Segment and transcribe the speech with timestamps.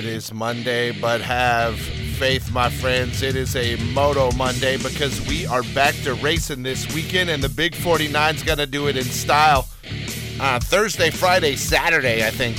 [0.00, 3.20] It is Monday, but have faith, my friends.
[3.20, 7.50] It is a Moto Monday because we are back to racing this weekend, and the
[7.50, 9.68] Big 49's going to do it in style.
[10.40, 12.56] Uh, Thursday, Friday, Saturday, I think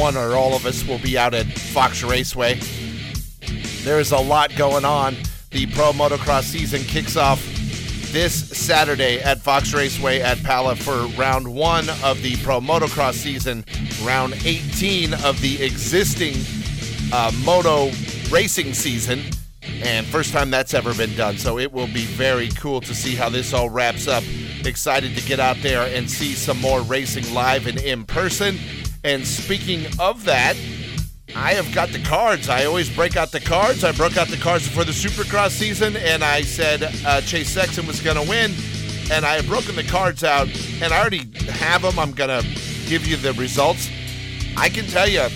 [0.00, 2.58] one or all of us will be out at Fox Raceway.
[3.82, 5.16] There's a lot going on.
[5.50, 7.53] The Pro Motocross season kicks off
[8.14, 13.64] this Saturday at Fox Raceway at Pala for round one of the Pro Motocross season,
[14.04, 16.36] round 18 of the existing
[17.12, 17.90] uh, Moto
[18.30, 19.20] racing season,
[19.82, 21.38] and first time that's ever been done.
[21.38, 24.22] So it will be very cool to see how this all wraps up.
[24.64, 28.58] Excited to get out there and see some more racing live and in person.
[29.02, 30.56] And speaking of that,
[31.36, 32.48] I have got the cards.
[32.48, 33.84] I always break out the cards.
[33.84, 37.86] I broke out the cards before the Supercross season, and I said uh, Chase Sexton
[37.86, 38.52] was going to win.
[39.10, 40.48] And I have broken the cards out,
[40.80, 41.98] and I already have them.
[41.98, 42.46] I'm going to
[42.86, 43.90] give you the results.
[44.56, 45.26] I can tell you,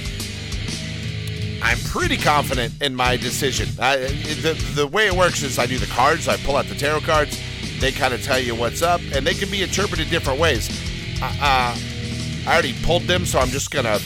[1.62, 3.68] I'm pretty confident in my decision.
[3.80, 6.74] I, the, the way it works is I do the cards, I pull out the
[6.74, 7.38] tarot cards,
[7.80, 10.70] they kind of tell you what's up, and they can be interpreted different ways.
[11.20, 11.77] Uh, uh,
[12.46, 14.00] I already pulled them, so I'm just going to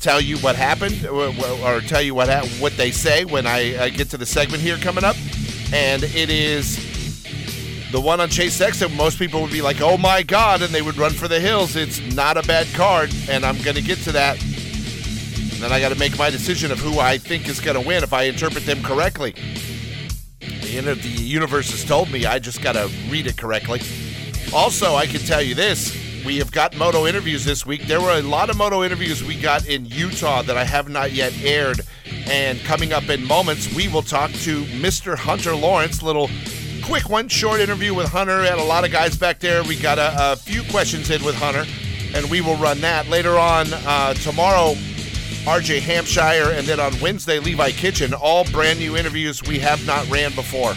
[0.00, 4.10] tell you what happened or, tell you what ha- what they say when I, get
[4.10, 5.16] to the segment here coming up.
[5.72, 6.76] And it is
[7.92, 8.94] the one on Chase Sexton.
[8.96, 11.76] Most people would be like, "Oh my God!" and they would run for the hills.
[11.76, 14.40] It's not a bad card, and I'm going to get to that.
[14.42, 17.86] And then I got to make my decision of who I think is going to
[17.86, 19.34] win if I interpret them correctly.
[20.40, 23.80] The, the universe has told me I just got to read it correctly.
[24.54, 27.86] Also, I can tell you this we have got moto interviews this week.
[27.86, 31.12] There were a lot of moto interviews we got in Utah that I have not
[31.12, 31.80] yet aired.
[32.26, 35.16] And coming up in moments, we will talk to Mr.
[35.16, 36.02] Hunter Lawrence.
[36.02, 36.28] Little
[36.82, 38.42] quick one, short interview with Hunter.
[38.42, 39.62] Had a lot of guys back there.
[39.62, 41.64] We got a, a few questions in with Hunter,
[42.14, 44.74] and we will run that later on uh, tomorrow.
[45.44, 48.12] RJ Hampshire, and then on Wednesday, Levi Kitchen.
[48.12, 50.74] All brand new interviews we have not ran before.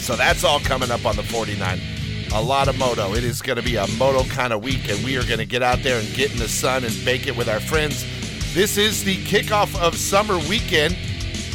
[0.00, 1.93] So that's all coming up on the 49
[2.34, 3.14] a lot of moto.
[3.14, 5.46] It is going to be a moto kind of week, and we are going to
[5.46, 8.04] get out there and get in the sun and bake it with our friends.
[8.54, 10.96] This is the kickoff of summer weekend.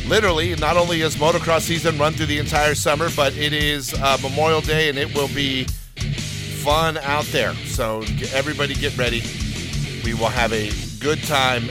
[0.07, 4.18] Literally, not only is motocross season run through the entire summer, but it is uh,
[4.22, 5.66] Memorial Day, and it will be
[6.63, 7.53] fun out there.
[7.66, 8.03] So
[8.34, 9.22] everybody get ready.
[10.06, 11.69] We will have a good time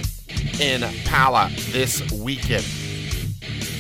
[0.61, 2.65] in Pala this weekend.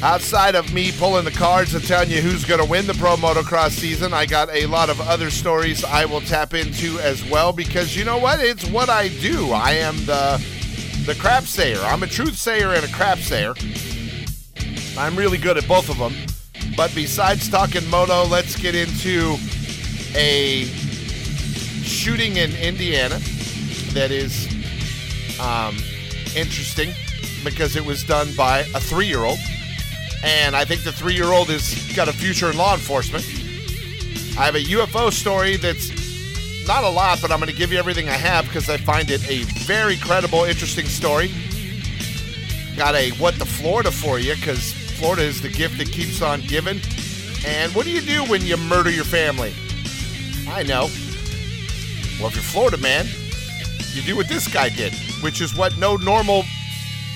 [0.02, 3.16] Outside of me pulling the cards and telling you who's going to win the pro
[3.16, 7.52] motocross season, I got a lot of other stories I will tap into as well
[7.52, 8.38] because you know what?
[8.38, 9.50] It's what I do.
[9.50, 10.40] I am the
[11.04, 11.80] the crap sayer.
[11.80, 13.54] I'm a truth sayer and a crap sayer.
[14.96, 16.14] I'm really good at both of them.
[16.76, 19.34] But besides talking moto, let's get into
[20.14, 20.64] a
[21.82, 23.18] shooting in Indiana
[23.94, 24.46] that is
[25.40, 25.76] um,
[26.36, 26.92] interesting
[27.42, 29.38] because it was done by a three-year-old
[30.22, 33.24] and I think the three year old has got a future in law enforcement.
[34.38, 37.78] I have a UFO story that's not a lot, but I'm going to give you
[37.78, 41.30] everything I have because I find it a very credible, interesting story.
[42.76, 46.40] Got a What the Florida for you because Florida is the gift that keeps on
[46.42, 46.80] giving.
[47.46, 49.54] And what do you do when you murder your family?
[50.48, 50.88] I know.
[52.18, 53.06] Well, if you're Florida man,
[53.92, 54.92] you do what this guy did,
[55.22, 56.42] which is what no normal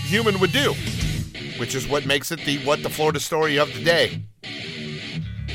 [0.07, 0.75] human would do
[1.63, 4.21] which is what makes it the what the Florida story of the day.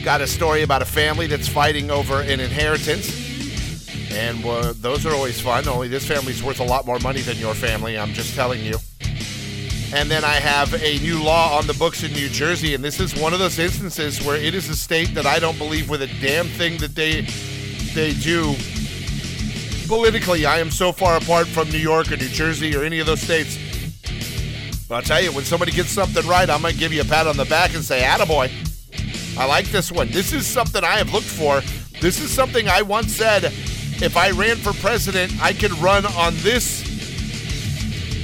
[0.05, 3.11] Got a story about a family that's fighting over an inheritance,
[4.13, 5.67] and uh, those are always fun.
[5.67, 7.99] Only this family's worth a lot more money than your family.
[7.99, 8.77] I'm just telling you.
[9.93, 13.01] And then I have a new law on the books in New Jersey, and this
[13.01, 16.03] is one of those instances where it is a state that I don't believe with
[16.03, 17.23] a damn thing that they
[17.93, 18.55] they do
[19.89, 20.45] politically.
[20.45, 23.19] I am so far apart from New York or New Jersey or any of those
[23.19, 23.57] states
[24.87, 27.05] but I'll tell you, when somebody gets something right, I'm going to give you a
[27.05, 28.49] pat on the back and say, attaboy.
[29.37, 30.09] I like this one.
[30.09, 31.61] This is something I have looked for.
[31.99, 33.53] This is something I once said
[33.99, 36.85] if I ran for president, I could run on this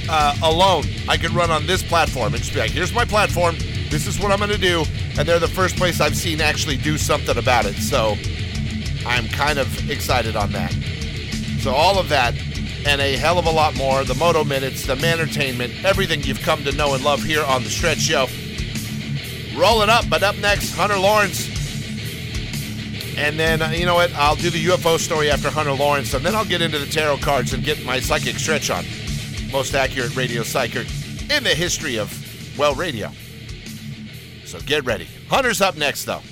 [0.08, 0.84] uh, alone.
[1.08, 3.56] I could run on this platform and just be like, here's my platform.
[3.90, 4.84] This is what I'm going to do.
[5.18, 7.74] And they're the first place I've seen actually do something about it.
[7.76, 8.16] So
[9.06, 10.72] I'm kind of excited on that.
[11.60, 12.34] So all of that
[12.86, 14.04] and a hell of a lot more.
[14.04, 17.70] The Moto Minutes, the Manertainment, everything you've come to know and love here on The
[17.70, 18.26] Stretch Show.
[19.58, 21.48] Rolling up, but up next, Hunter Lawrence.
[23.16, 24.12] And then, uh, you know what?
[24.14, 27.18] I'll do the UFO story after Hunter Lawrence, and then I'll get into the tarot
[27.18, 28.84] cards and get my psychic stretch on.
[29.52, 30.88] Most accurate radio psychic
[31.30, 32.12] in the history of,
[32.58, 33.10] well, radio.
[34.44, 35.06] So get ready.
[35.28, 36.22] Hunter's up next, though.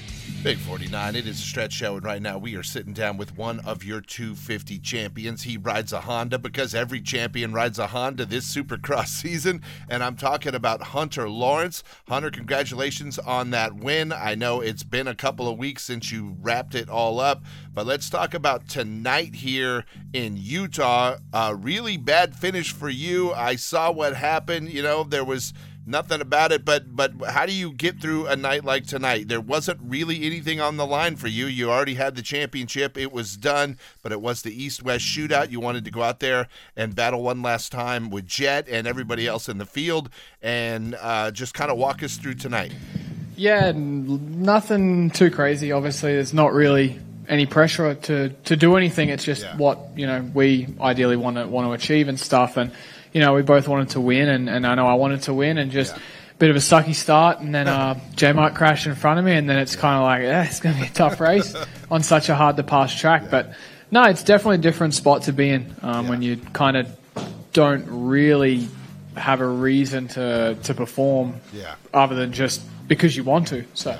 [0.42, 3.36] Big 49, it is a stretch show, and right now we are sitting down with
[3.36, 5.44] one of your 250 champions.
[5.44, 10.16] He rides a Honda because every champion rides a Honda this Supercross season, and I'm
[10.16, 11.84] talking about Hunter Lawrence.
[12.08, 14.10] Hunter, congratulations on that win.
[14.10, 17.86] I know it's been a couple of weeks since you wrapped it all up, but
[17.86, 21.18] let's talk about tonight here in Utah.
[21.32, 23.32] A really bad finish for you.
[23.32, 24.72] I saw what happened.
[24.72, 25.54] You know, there was
[25.86, 26.64] nothing about it.
[26.64, 29.28] But but how do you get through a night like tonight?
[29.28, 31.46] There wasn't really anything on the line for you.
[31.46, 32.96] You already had the championship.
[32.96, 33.78] It was done.
[34.02, 35.50] But it was the East West shootout.
[35.50, 39.26] You wanted to go out there and battle one last time with Jett and everybody
[39.26, 42.72] else in the field, and uh, just kind of walk us through tonight.
[43.36, 45.72] Yeah, nothing too crazy.
[45.72, 49.08] Obviously, there's not really any pressure to, to do anything.
[49.08, 49.56] It's just yeah.
[49.56, 52.56] what you know we ideally want to want to achieve and stuff.
[52.56, 52.72] And
[53.12, 55.58] you know, we both wanted to win, and, and I know I wanted to win,
[55.58, 56.02] and just yeah.
[56.32, 59.24] a bit of a sucky start, and then uh, J might crashed in front of
[59.24, 61.54] me, and then it's kind of like, yeah, it's going to be a tough race
[61.90, 63.22] on such a hard to pass track.
[63.24, 63.28] Yeah.
[63.30, 63.54] But
[63.90, 66.10] no, it's definitely a different spot to be in um, yeah.
[66.10, 66.96] when you kind of
[67.52, 68.68] don't really
[69.16, 71.74] have a reason to to perform, yeah.
[71.92, 73.64] other than just because you want to.
[73.74, 73.98] So.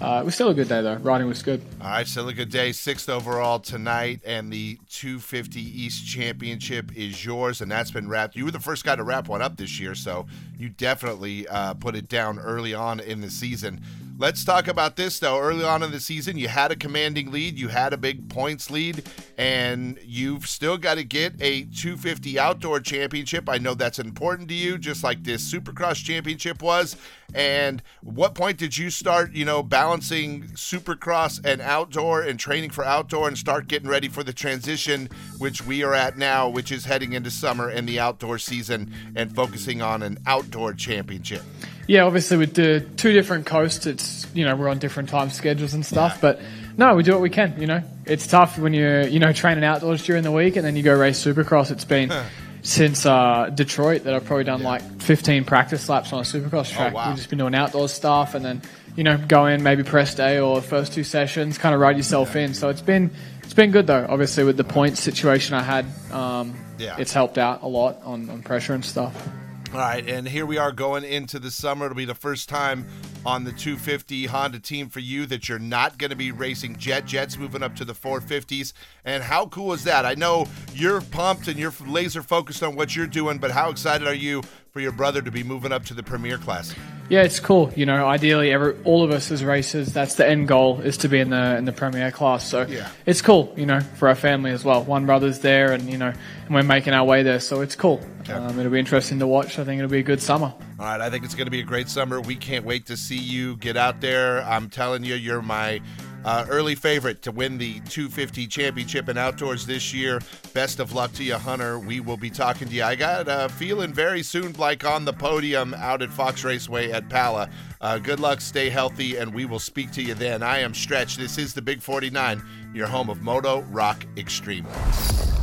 [0.00, 0.94] Uh, it was still a good day though.
[0.96, 1.60] Riding was good.
[1.80, 2.70] All right, still a good day.
[2.72, 8.36] Sixth overall tonight, and the 250 East Championship is yours, and that's been wrapped.
[8.36, 11.74] You were the first guy to wrap one up this year, so you definitely uh,
[11.74, 13.80] put it down early on in the season.
[14.20, 15.38] Let's talk about this though.
[15.38, 18.68] Early on in the season, you had a commanding lead, you had a big points
[18.68, 23.48] lead, and you've still got to get a 250 outdoor championship.
[23.48, 26.96] I know that's important to you, just like this Supercross championship was.
[27.32, 32.84] And what point did you start, you know, balancing Supercross and outdoor and training for
[32.84, 36.86] outdoor and start getting ready for the transition, which we are at now, which is
[36.86, 41.42] heading into summer and the outdoor season and focusing on an outdoor championship?
[41.88, 45.72] Yeah, obviously with the two different coasts, it's you know we're on different time schedules
[45.72, 46.20] and stuff, yeah.
[46.20, 46.40] but
[46.76, 47.58] no, we do what we can.
[47.58, 50.76] You know, it's tough when you're you know training outdoors during the week and then
[50.76, 51.70] you go race Supercross.
[51.70, 52.12] It's been
[52.60, 54.68] since uh, Detroit that I've probably done yeah.
[54.68, 56.92] like 15 practice laps on a Supercross track.
[56.92, 57.08] Oh, wow.
[57.08, 58.60] We've just been doing outdoors stuff and then
[58.94, 62.34] you know go in maybe press day or first two sessions, kind of ride yourself
[62.34, 62.42] yeah.
[62.42, 62.54] in.
[62.54, 63.10] So it's been
[63.42, 64.06] it's been good though.
[64.06, 66.96] Obviously with the points situation I had, um, yeah.
[66.98, 69.26] it's helped out a lot on, on pressure and stuff.
[69.70, 71.84] All right, and here we are going into the summer.
[71.84, 72.86] It'll be the first time
[73.26, 77.04] on the 250 Honda team for you that you're not going to be racing Jett.
[77.04, 78.72] Jett's moving up to the 450s.
[79.04, 80.06] And how cool is that?
[80.06, 84.08] I know you're pumped and you're laser focused on what you're doing, but how excited
[84.08, 84.42] are you
[84.78, 86.72] for your brother to be moving up to the Premier class?
[87.08, 87.72] Yeah, it's cool.
[87.74, 91.08] You know, ideally, every, all of us as racers, that's the end goal is to
[91.08, 92.46] be in the in the Premier class.
[92.46, 92.88] So yeah.
[93.04, 93.52] it's cool.
[93.56, 94.84] You know, for our family as well.
[94.84, 96.12] One brother's there, and you know,
[96.46, 97.40] and we're making our way there.
[97.40, 98.00] So it's cool.
[98.28, 99.58] Um, it'll be interesting to watch.
[99.58, 100.54] I think it'll be a good summer.
[100.78, 102.20] All right, I think it's going to be a great summer.
[102.20, 104.44] We can't wait to see you get out there.
[104.44, 105.80] I'm telling you, you're my
[106.24, 110.20] uh, early favorite to win the 250 championship in outdoors this year.
[110.52, 111.78] Best of luck to you, Hunter.
[111.78, 112.84] We will be talking to you.
[112.84, 117.08] I got a feeling very soon, like on the podium out at Fox Raceway at
[117.08, 117.48] Pala.
[117.80, 120.42] Uh, good luck, stay healthy, and we will speak to you then.
[120.42, 121.16] I am Stretch.
[121.16, 122.42] This is the Big 49,
[122.74, 124.66] your home of Moto Rock Extreme.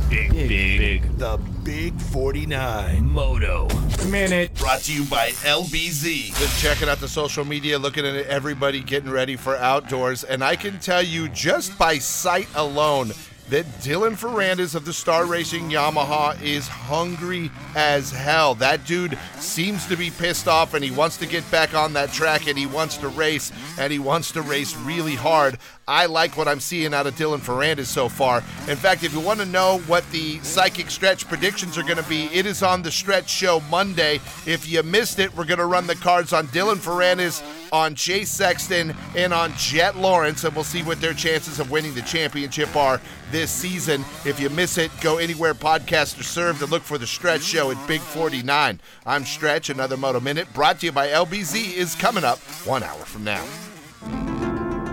[0.08, 3.68] Big, big, big, The Big 49 Moto.
[4.08, 4.54] Minute.
[4.54, 6.38] Brought to you by LBZ.
[6.38, 10.54] Been checking out the social media, looking at everybody getting ready for outdoors, and I
[10.54, 13.10] can tell you just by sight alone,
[13.48, 18.56] that Dylan Ferrandis of the Star Racing Yamaha is hungry as hell.
[18.56, 22.12] That dude seems to be pissed off and he wants to get back on that
[22.12, 25.58] track and he wants to race and he wants to race really hard.
[25.86, 28.38] I like what I'm seeing out of Dylan Ferrandis so far.
[28.66, 32.08] In fact, if you want to know what the psychic stretch predictions are going to
[32.08, 34.16] be, it is on the stretch show Monday.
[34.46, 37.40] If you missed it, we're going to run the cards on Dylan Ferrandis
[37.76, 41.94] on Jay Sexton and on Jett Lawrence, and we'll see what their chances of winning
[41.94, 44.02] the championship are this season.
[44.24, 47.70] If you miss it, go anywhere podcasts are served and look for the Stretch Show
[47.70, 48.80] at Big 49.
[49.04, 49.68] I'm Stretch.
[49.68, 53.44] Another Moto Minute brought to you by LBZ is coming up one hour from now.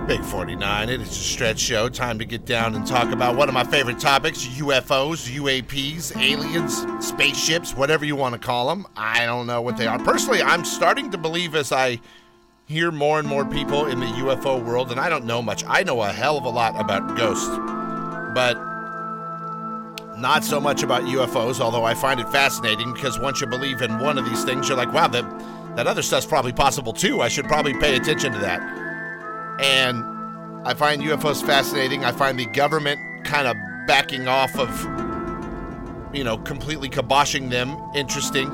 [0.05, 1.87] Big 49, it is a stretch show.
[1.87, 6.85] Time to get down and talk about one of my favorite topics UFOs, UAPs, aliens,
[6.99, 8.85] spaceships, whatever you want to call them.
[8.97, 9.97] I don't know what they are.
[9.99, 12.01] Personally, I'm starting to believe as I
[12.65, 15.63] hear more and more people in the UFO world, and I don't know much.
[15.67, 17.49] I know a hell of a lot about ghosts,
[18.33, 18.57] but
[20.17, 23.99] not so much about UFOs, although I find it fascinating because once you believe in
[23.99, 27.21] one of these things, you're like, wow, that, that other stuff's probably possible too.
[27.21, 28.61] I should probably pay attention to that.
[29.59, 30.03] And
[30.65, 32.05] I find UFOs fascinating.
[32.05, 38.49] I find the government kind of backing off of, you know, completely kiboshing them interesting.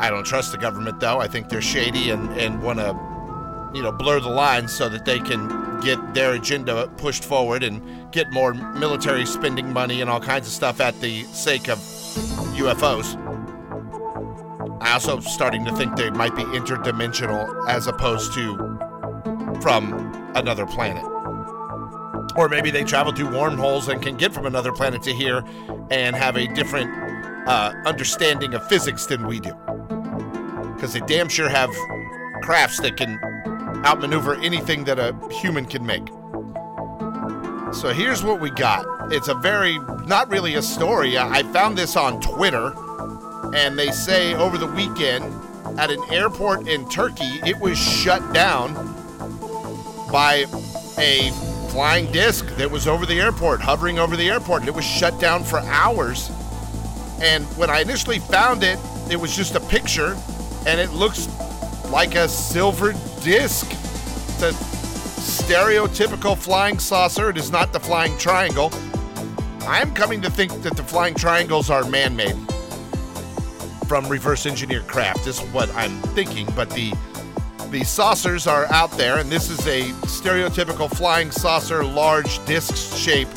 [0.00, 1.20] I don't trust the government, though.
[1.20, 2.98] I think they're shady and, and want to
[3.74, 8.10] you know, blur the lines so that they can get their agenda pushed forward and
[8.12, 11.78] get more military spending money and all kinds of stuff at the sake of
[12.56, 13.16] UFOs.
[14.80, 18.56] I also starting to think they might be interdimensional as opposed to
[19.60, 21.04] from another planet.
[22.36, 25.44] Or maybe they travel through wormholes and can get from another planet to here
[25.90, 26.90] and have a different
[27.46, 29.52] uh, understanding of physics than we do.
[30.80, 31.68] Because they damn sure have
[32.40, 33.20] crafts that can
[33.84, 36.08] outmaneuver anything that a human can make.
[37.74, 39.12] So here's what we got.
[39.12, 41.18] It's a very, not really a story.
[41.18, 42.72] I found this on Twitter,
[43.54, 45.24] and they say over the weekend
[45.78, 48.72] at an airport in Turkey, it was shut down
[50.10, 50.46] by
[50.96, 51.30] a
[51.68, 55.44] flying disc that was over the airport, hovering over the airport, it was shut down
[55.44, 56.30] for hours.
[57.20, 58.78] And when I initially found it,
[59.10, 60.16] it was just a picture,
[60.66, 61.28] and it looks
[61.90, 63.66] like a silver disc.
[63.70, 64.52] It's a
[65.20, 67.30] stereotypical flying saucer.
[67.30, 68.70] It is not the flying triangle.
[69.66, 72.36] I am coming to think that the flying triangles are man made
[73.86, 76.92] from reverse engineered craft, is what I'm thinking, but the
[77.70, 83.28] the saucers are out there, and this is a stereotypical flying saucer, large disc shape,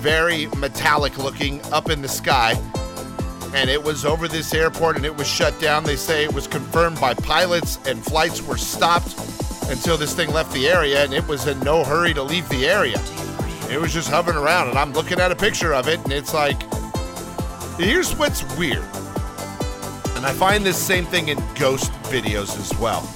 [0.00, 2.54] very metallic looking, up in the sky.
[3.56, 5.82] And it was over this airport and it was shut down.
[5.82, 9.18] They say it was confirmed by pilots, and flights were stopped
[9.70, 12.66] until this thing left the area, and it was in no hurry to leave the
[12.66, 13.00] area.
[13.70, 16.34] It was just hovering around, and I'm looking at a picture of it, and it's
[16.34, 16.62] like,
[17.78, 18.84] here's what's weird.
[20.16, 23.08] And I find this same thing in ghost videos as well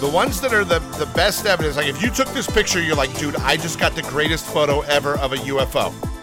[0.00, 2.96] the ones that are the, the best evidence, like if you took this picture, you're
[2.96, 6.13] like, dude, I just got the greatest photo ever of a UFO.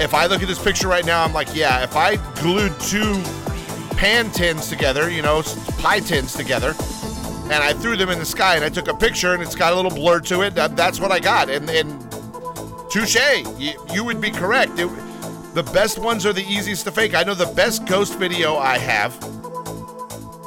[0.00, 3.22] If I look at this picture right now, I'm like, yeah, if I glued two
[3.96, 5.42] pan tins together, you know,
[5.78, 6.74] pie tins together,
[7.44, 9.72] and I threw them in the sky and I took a picture and it's got
[9.72, 11.48] a little blur to it, that, that's what I got.
[11.48, 12.00] And, and
[12.90, 13.16] touche,
[13.58, 14.78] you, you would be correct.
[14.78, 14.88] It,
[15.54, 17.14] the best ones are the easiest to fake.
[17.14, 19.16] I know the best ghost video I have,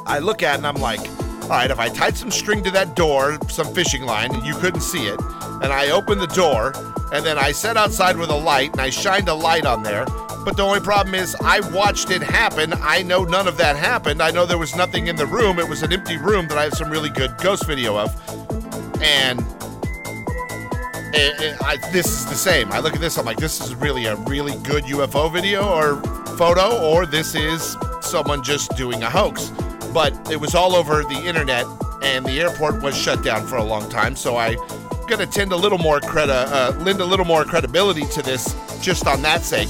[0.06, 1.00] I look at and I'm like,
[1.42, 4.54] all right, if I tied some string to that door, some fishing line, and you
[4.54, 5.20] couldn't see it,
[5.62, 6.72] and I opened the door,
[7.12, 10.04] and then I sat outside with a light and I shined a light on there.
[10.44, 12.72] But the only problem is, I watched it happen.
[12.80, 14.22] I know none of that happened.
[14.22, 15.58] I know there was nothing in the room.
[15.58, 18.14] It was an empty room that I have some really good ghost video of.
[19.02, 19.40] And
[21.14, 22.72] it, it, I, this is the same.
[22.72, 25.96] I look at this, I'm like, this is really a really good UFO video or
[26.36, 29.52] photo, or this is someone just doing a hoax
[29.92, 31.66] but it was all over the internet,
[32.02, 34.14] and the airport was shut down for a long time.
[34.14, 34.56] So I
[35.08, 38.54] going to tend a little more credi- uh, lend a little more credibility to this
[38.80, 39.68] just on that sake.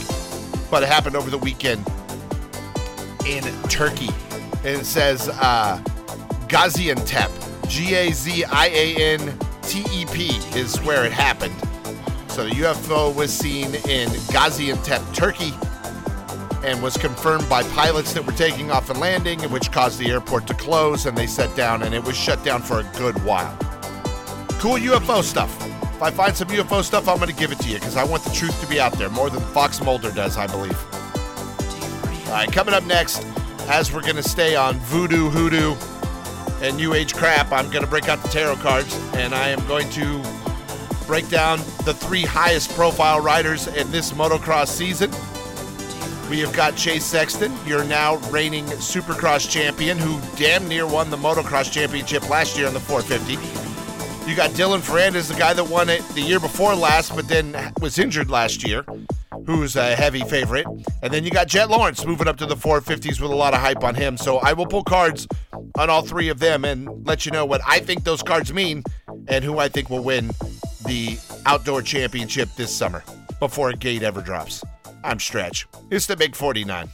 [0.71, 1.87] But it happened over the weekend
[3.25, 4.11] in Turkey,
[4.64, 5.80] and it says uh,
[6.49, 10.28] Gaziantep, G A Z I A N T E P,
[10.59, 11.54] is where it happened.
[12.28, 15.52] So the UFO was seen in Gaziantep, Turkey
[16.64, 20.47] and was confirmed by pilots that were taking off and landing, which caused the airport
[20.49, 23.57] to close and they set down and it was shut down for a good while.
[24.59, 25.57] Cool UFO stuff.
[25.83, 28.03] If I find some UFO stuff, I'm going to give it to you because I
[28.03, 30.77] want the truth to be out there more than Fox Mulder does, I believe.
[32.27, 33.25] All right, coming up next,
[33.69, 35.77] as we're going to stay on voodoo, hoodoo,
[36.61, 39.65] and new age crap, I'm going to break out the tarot cards and I am
[39.69, 40.21] going to
[41.07, 45.12] break down the three highest profile riders in this motocross season.
[46.29, 51.17] We have got Chase Sexton, your now reigning Supercross champion, who damn near won the
[51.17, 53.68] Motocross championship last year on the 450.
[54.29, 57.57] You got Dylan Ferrandis, the guy that won it the year before last, but then
[57.81, 58.85] was injured last year,
[59.47, 60.67] who's a heavy favorite.
[61.03, 63.61] And then you got Jett Lawrence moving up to the 450s with a lot of
[63.61, 64.19] hype on him.
[64.19, 65.27] So I will pull cards
[65.79, 68.85] on all three of them and let you know what I think those cards mean
[69.29, 70.27] and who I think will win
[70.85, 73.03] the outdoor championship this summer
[73.41, 74.63] before a gate ever drops.
[75.05, 75.67] I'm Stretch.
[75.91, 76.91] It's the Big 49.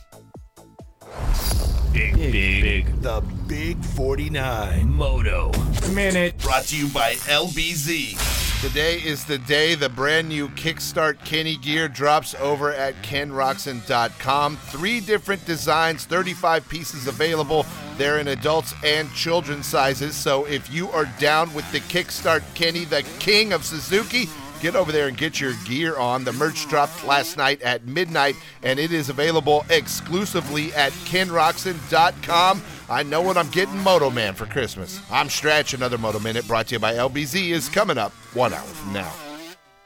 [1.94, 3.02] Big, big, big.
[3.02, 5.52] The Big 49 Moto
[5.92, 6.36] Minute.
[6.38, 8.60] Brought to you by LBZ.
[8.60, 14.56] Today is the day the brand new Kickstart Kenny gear drops over at kenroczen.com.
[14.56, 17.64] Three different designs, 35 pieces available.
[17.96, 20.16] They're in adults and children's sizes.
[20.16, 24.28] So if you are down with the Kickstart Kenny, the king of Suzuki,
[24.64, 26.24] Get over there and get your gear on.
[26.24, 32.62] The merch dropped last night at midnight, and it is available exclusively at kenroczen.com.
[32.88, 35.02] I know what I'm getting Moto Man for Christmas.
[35.10, 35.74] I'm Stretch.
[35.74, 39.12] Another Moto Minute brought to you by LBZ is coming up one hour from now.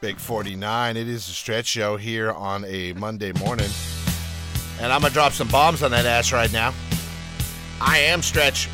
[0.01, 0.97] Big 49.
[0.97, 3.71] It is a stretch show here on a Monday morning.
[4.81, 6.73] And I'm going to drop some bombs on that ass right now.
[7.81, 8.69] I am Stretch.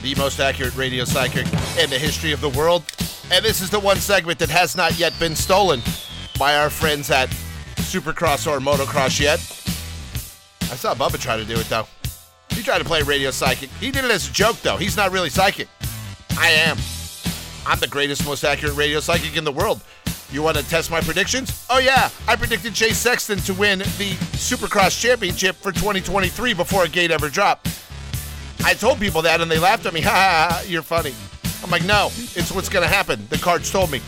[0.00, 1.46] the most accurate radio psychic
[1.76, 2.84] in the history of the world.
[3.30, 5.80] And this is the one segment that has not yet been stolen
[6.38, 7.28] by our friends at
[7.76, 9.38] Supercross or Motocross yet.
[10.70, 11.86] I saw Bubba try to do it though.
[12.50, 13.70] He tried to play radio psychic.
[13.80, 14.76] He did it as a joke though.
[14.76, 15.68] He's not really psychic.
[16.38, 16.76] I am.
[17.66, 19.82] I'm the greatest, most accurate radio psychic in the world.
[20.30, 21.66] You want to test my predictions?
[21.70, 22.10] Oh, yeah.
[22.26, 27.30] I predicted Chase Sexton to win the Supercross Championship for 2023 before a gate ever
[27.30, 27.68] dropped.
[28.62, 30.00] I told people that and they laughed at me.
[30.08, 31.14] Ha you're funny.
[31.62, 33.26] I'm like, no, it's what's going to happen.
[33.30, 34.00] The cards told me.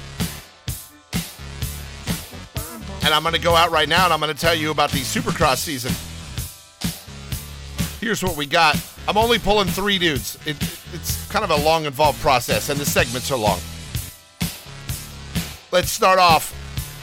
[3.02, 4.90] And I'm going to go out right now and I'm going to tell you about
[4.90, 5.92] the Supercross season.
[8.00, 8.82] Here's what we got.
[9.08, 10.38] I'm only pulling three dudes.
[10.46, 10.56] It,
[10.94, 13.58] it's kind of a long, involved process, and the segments are long.
[15.72, 16.54] Let's start off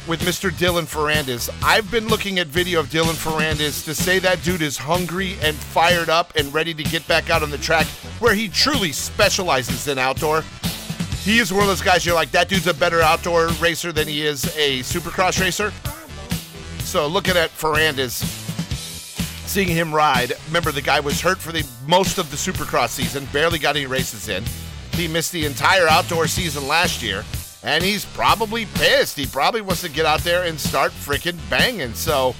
[0.08, 0.50] with Mr.
[0.50, 1.50] Dylan Ferrandis.
[1.64, 5.56] I've been looking at video of Dylan Ferrandis to say that dude is hungry and
[5.56, 7.86] fired up and ready to get back out on the track
[8.20, 10.44] where he truly specializes in outdoor.
[11.24, 14.08] He is one of those guys you're like, that dude's a better outdoor racer than
[14.08, 15.74] he is a supercross racer.
[16.80, 18.24] So looking at Ferrandis,
[19.48, 20.34] seeing him ride.
[20.48, 23.86] Remember, the guy was hurt for the most of the Supercross season, barely got any
[23.86, 24.44] races in.
[24.94, 27.24] He missed the entire outdoor season last year,
[27.64, 29.18] and he's probably pissed.
[29.18, 31.94] He probably wants to get out there and start freaking banging.
[31.94, 32.36] So,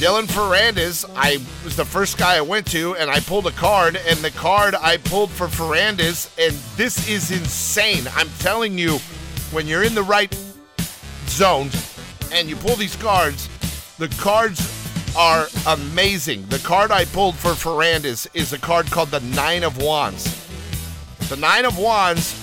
[0.00, 4.00] Dylan Ferrandis, I was the first guy I went to, and I pulled a card,
[4.08, 8.04] and the card I pulled for Ferrandis, and this is insane.
[8.14, 8.98] I'm telling you,
[9.50, 10.34] when you're in the right
[11.26, 11.68] zone
[12.32, 13.48] and you pull these cards,
[13.98, 14.80] the cards
[15.16, 16.46] are amazing.
[16.46, 20.24] The card I pulled for Ferrandis is a card called the Nine of Wands.
[21.28, 22.39] The Nine of Wands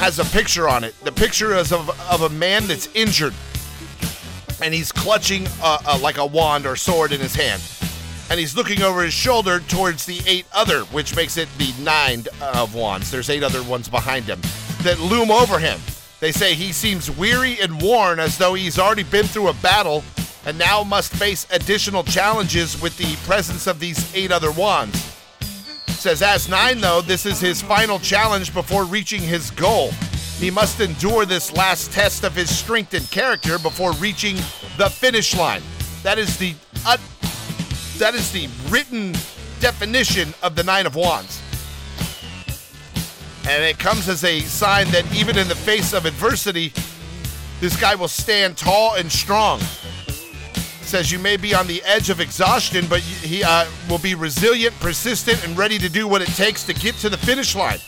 [0.00, 0.98] has a picture on it.
[1.04, 3.34] The picture is of, of a man that's injured,
[4.62, 7.62] and he's clutching a, a, like a wand or sword in his hand.
[8.30, 12.24] And he's looking over his shoulder towards the eight other, which makes it the nine
[12.40, 13.10] of wands.
[13.10, 14.40] There's eight other ones behind him
[14.84, 15.78] that loom over him.
[16.20, 20.02] They say he seems weary and worn as though he's already been through a battle
[20.46, 25.19] and now must face additional challenges with the presence of these eight other wands.
[26.00, 29.90] Says as 9 though, this is his final challenge before reaching his goal.
[30.38, 34.36] He must endure this last test of his strength and character before reaching
[34.78, 35.60] the finish line.
[36.02, 36.54] That is the
[36.86, 36.96] uh,
[37.98, 39.12] that is the written
[39.60, 41.42] definition of the 9 of wands.
[43.46, 46.72] And it comes as a sign that even in the face of adversity,
[47.60, 49.60] this guy will stand tall and strong
[50.90, 54.74] says you may be on the edge of exhaustion, but he uh, will be resilient,
[54.80, 57.78] persistent, and ready to do what it takes to get to the finish line.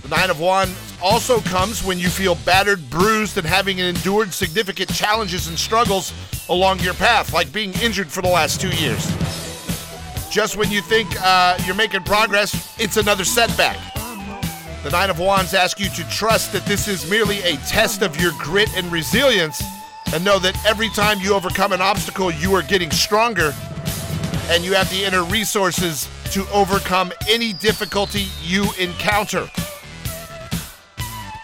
[0.00, 4.88] The Nine of Wands also comes when you feel battered, bruised, and having endured significant
[4.94, 6.14] challenges and struggles
[6.48, 9.04] along your path, like being injured for the last two years.
[10.30, 13.76] Just when you think uh, you're making progress, it's another setback.
[14.82, 18.18] The Nine of Wands asks you to trust that this is merely a test of
[18.18, 19.62] your grit and resilience
[20.12, 23.54] and know that every time you overcome an obstacle, you are getting stronger
[24.50, 29.48] and you have the inner resources to overcome any difficulty you encounter.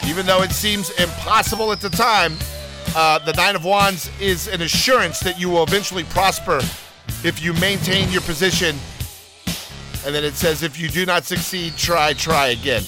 [0.06, 2.34] Even though it seems impossible at the time,
[2.96, 6.60] uh, the Nine of Wands is an assurance that you will eventually prosper
[7.24, 8.76] if you maintain your position.
[10.04, 12.82] And then it says, if you do not succeed, try, try again.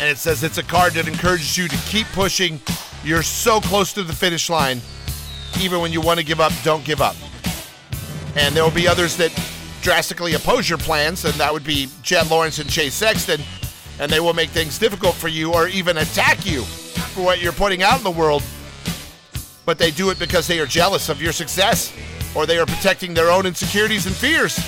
[0.00, 2.58] And it says it's a card that encourages you to keep pushing
[3.04, 4.80] you're so close to the finish line.
[5.60, 7.16] Even when you want to give up, don't give up.
[8.36, 9.32] And there will be others that
[9.82, 13.40] drastically oppose your plans, and that would be Jett Lawrence and Chase Sexton.
[13.98, 17.52] And they will make things difficult for you or even attack you for what you're
[17.52, 18.42] putting out in the world.
[19.66, 21.92] But they do it because they are jealous of your success
[22.34, 24.58] or they are protecting their own insecurities and fears.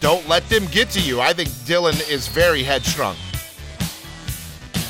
[0.00, 1.20] Don't let them get to you.
[1.20, 3.16] I think Dylan is very headstrong.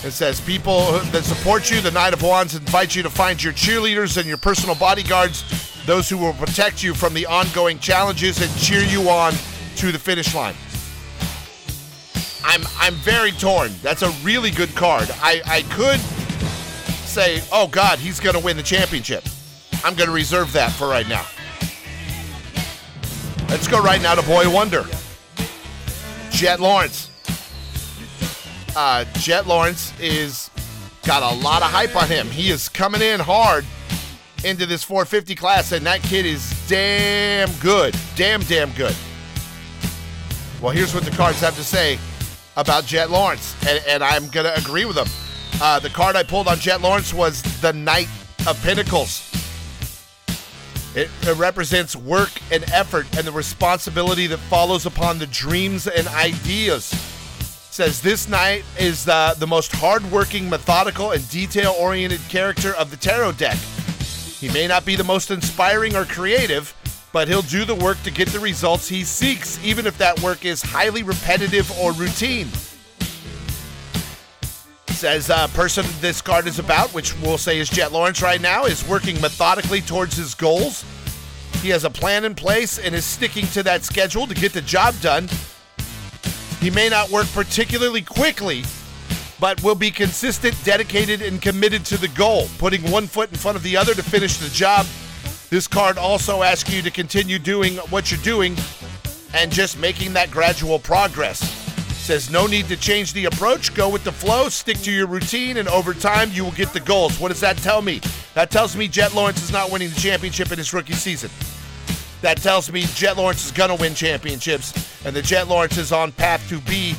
[0.04, 3.52] It says people that support you, the Nine of Wands invite you to find your
[3.52, 5.44] cheerleaders and your personal bodyguards,
[5.86, 9.32] those who will protect you from the ongoing challenges and cheer you on
[9.76, 10.56] to the finish line.
[12.44, 13.70] I'm I'm very torn.
[13.80, 15.08] That's a really good card.
[15.22, 16.00] I, I could
[17.06, 19.24] say, oh God, he's gonna win the championship.
[19.84, 21.24] I'm gonna reserve that for right now.
[23.48, 24.84] Let's go right now to Boy Wonder.
[26.30, 27.11] Jett Lawrence
[28.76, 30.50] uh, Jett Lawrence is
[31.04, 32.26] got a lot of hype on him.
[32.28, 33.64] He is coming in hard
[34.44, 37.96] into this 450 class, and that kid is damn good.
[38.16, 38.96] Damn, damn good.
[40.60, 41.98] Well, here's what the cards have to say
[42.56, 45.08] about Jett Lawrence, and, and I'm going to agree with them.
[45.60, 48.08] Uh, the card I pulled on Jett Lawrence was the Knight
[48.46, 49.28] of Pentacles.
[50.94, 56.06] It, it represents work and effort and the responsibility that follows upon the dreams and
[56.08, 56.92] ideas.
[57.72, 62.98] Says this knight is the, the most hardworking, methodical, and detail oriented character of the
[62.98, 63.56] tarot deck.
[63.56, 66.74] He may not be the most inspiring or creative,
[67.14, 70.44] but he'll do the work to get the results he seeks, even if that work
[70.44, 72.48] is highly repetitive or routine.
[74.88, 78.42] Says a uh, person this card is about, which we'll say is Jett Lawrence right
[78.42, 80.84] now, is working methodically towards his goals.
[81.62, 84.60] He has a plan in place and is sticking to that schedule to get the
[84.60, 85.30] job done.
[86.62, 88.62] He may not work particularly quickly,
[89.40, 93.56] but will be consistent, dedicated, and committed to the goal, putting one foot in front
[93.56, 94.86] of the other to finish the job.
[95.50, 98.56] This card also asks you to continue doing what you're doing
[99.34, 101.40] and just making that gradual progress.
[101.98, 105.56] Says no need to change the approach, go with the flow, stick to your routine,
[105.56, 107.18] and over time you will get the goals.
[107.18, 108.00] What does that tell me?
[108.34, 111.30] That tells me Jett Lawrence is not winning the championship in his rookie season.
[112.22, 114.72] That tells me Jett Lawrence is going to win championships,
[115.04, 116.94] and the Jett Lawrence is on path to be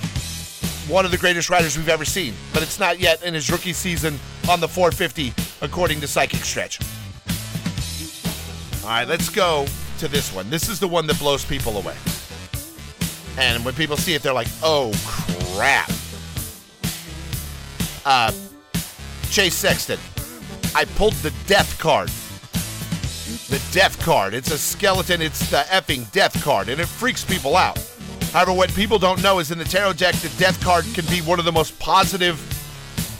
[0.91, 2.33] one of the greatest riders we've ever seen.
[2.53, 6.79] But it's not yet in his rookie season on the 450, according to Psychic Stretch.
[8.83, 9.65] All right, let's go
[9.99, 10.49] to this one.
[10.49, 11.95] This is the one that blows people away.
[13.37, 14.91] And when people see it, they're like, oh
[15.55, 15.89] crap.
[18.05, 18.33] Uh,
[19.29, 19.99] Chase Sexton.
[20.75, 22.11] I pulled the death card.
[23.53, 24.33] The death card.
[24.33, 25.21] It's a skeleton.
[25.21, 27.77] It's the effing death card, and it freaks people out.
[28.31, 31.21] However, what people don't know is in the tarot deck, the death card can be
[31.21, 32.41] one of the most positive,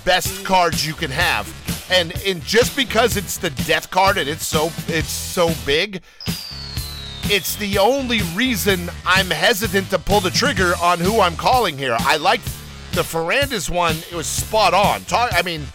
[0.06, 1.48] best cards you can have.
[1.92, 6.02] And in just because it's the death card and it's so it's so big,
[7.26, 11.96] it's the only reason I'm hesitant to pull the trigger on who I'm calling here.
[12.00, 12.42] I like
[12.94, 15.02] the Ferrandis one; it was spot on.
[15.02, 15.68] Talk, I mean,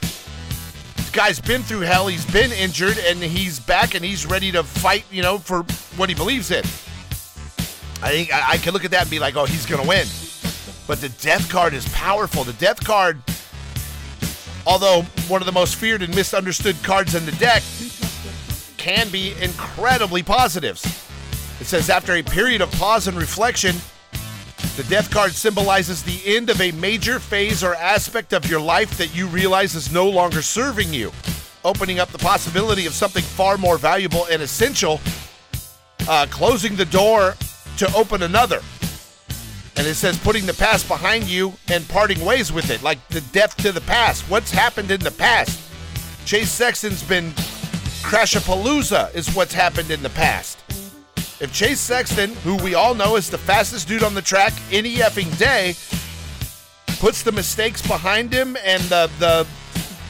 [1.18, 2.07] guy's been through hell.
[2.07, 5.04] He's been injured, and he's back, and he's ready to fight.
[5.11, 5.64] You know, for
[5.96, 6.64] what he believes in.
[8.00, 10.07] I think I, I can look at that and be like, oh, he's gonna win.
[10.87, 12.44] But the death card is powerful.
[12.44, 13.20] The death card,
[14.64, 17.64] although one of the most feared and misunderstood cards in the deck,
[18.76, 20.85] can be incredibly positives.
[21.61, 23.74] It says after a period of pause and reflection,
[24.77, 28.97] the death card symbolizes the end of a major phase or aspect of your life
[28.99, 31.12] that you realize is no longer serving you,
[31.64, 35.01] opening up the possibility of something far more valuable and essential,
[36.09, 37.35] uh, closing the door
[37.77, 38.61] to open another.
[39.77, 43.21] And it says putting the past behind you and parting ways with it, like the
[43.21, 44.29] death to the past.
[44.29, 45.61] What's happened in the past?
[46.25, 47.31] Chase Sexton's been
[48.03, 50.58] Crashapalooza, is what's happened in the past.
[51.40, 54.96] If Chase Sexton, who we all know is the fastest dude on the track any
[54.96, 55.77] effing day,
[56.98, 59.46] puts the mistakes behind him and the, the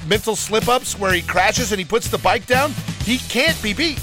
[0.09, 2.73] mental slip ups where he crashes and he puts the bike down,
[3.05, 4.01] he can't be beat.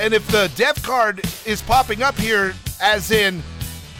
[0.00, 2.52] And if the death card is popping up here,
[2.82, 3.40] as in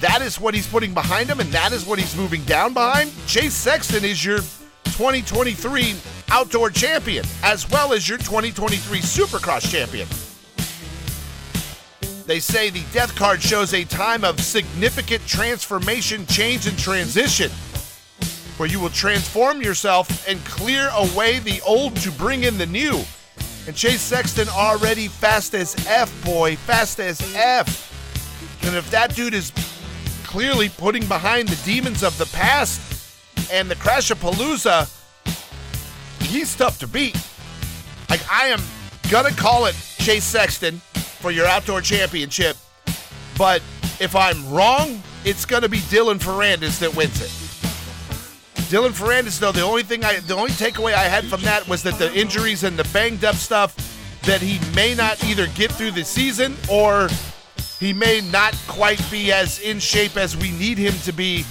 [0.00, 3.12] that is what he's putting behind him and that is what he's moving down behind,
[3.28, 4.38] Chase Sexton is your
[4.87, 5.94] 2023
[6.31, 10.09] outdoor champion, as well as your 2023 Supercross champion.
[12.28, 17.50] They say the death card shows a time of significant transformation, change, and transition,
[18.58, 23.02] where you will transform yourself and clear away the old to bring in the new.
[23.66, 28.60] And Chase Sexton already fast as F, boy, fast as F.
[28.66, 29.50] And if that dude is
[30.22, 34.86] clearly putting behind the demons of the past and the crash of Palooza,
[36.24, 37.16] he's tough to beat.
[38.10, 38.60] Like, I am
[39.10, 40.82] gonna call it Chase Sexton
[41.20, 42.57] for your outdoor championship.
[43.37, 43.62] But
[44.00, 47.31] if I'm wrong, it's going to be Dylan Ferrandis that wins it.
[48.68, 51.83] Dylan Ferrandis, though, the only thing I, the only takeaway I had from that was
[51.85, 53.74] that the injuries and the banged up stuff
[54.22, 57.09] that he may not either get through the season or
[57.81, 61.44] he may not quite be as in shape as we need him to be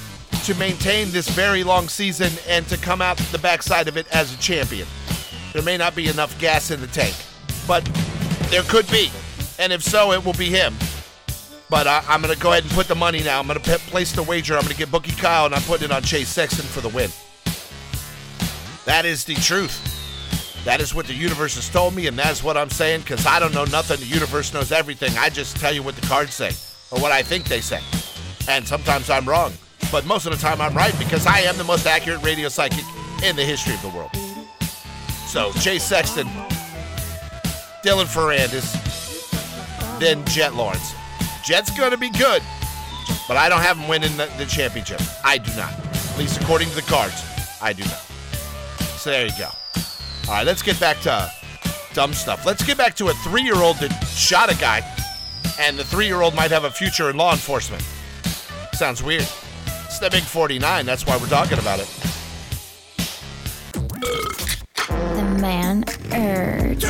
[0.44, 4.34] to maintain this very long season and to come out the backside of it as
[4.34, 4.88] a champion.
[5.54, 7.16] There may not be enough gas in the tank,
[7.68, 7.84] but
[8.50, 9.10] there could be.
[9.60, 10.76] And if so, it will be him.
[11.70, 13.40] But I, am going to go ahead and put the money now.
[13.40, 14.56] I'm going to place the wager.
[14.56, 16.90] I'm going to get Bookie Kyle, and I'm putting it on Chase Sexton for the
[16.90, 17.10] win.
[18.86, 19.94] That is the truth.
[20.64, 23.40] That is what the universe has told me, and that's what I'm saying because I
[23.40, 24.00] don't know nothing.
[24.00, 25.18] The universe knows everything.
[25.18, 26.52] I just tell you what the cards say
[26.92, 27.82] or what I think they say.
[28.50, 29.54] And sometimes I'm wrong.
[29.92, 32.84] But most of the time I'm right because I am the most accurate radio psychic
[33.24, 34.12] in the history of the world.
[35.26, 36.28] So, Chase Sexton,
[37.84, 38.97] Dylan Ferrandis,
[40.00, 40.94] than Jett Lawrence.
[41.44, 42.42] Jett's going to be good,
[43.28, 45.02] but I don't have him winning the, the championship.
[45.24, 45.74] I do not.
[45.74, 47.24] At least according to the cards,
[47.62, 48.02] I do not.
[48.98, 49.50] So there you go.
[50.28, 51.32] All right, let's get back to
[51.94, 52.46] dumb stuff.
[52.46, 54.82] Let's get back to a three year old that shot a guy,
[55.60, 57.84] and the three year old might have a future in law enforcement.
[58.74, 59.28] Sounds weird.
[59.86, 60.86] It's the big 49.
[60.86, 61.88] That's why we're talking about it.
[64.76, 65.84] The man
[66.14, 66.84] urge.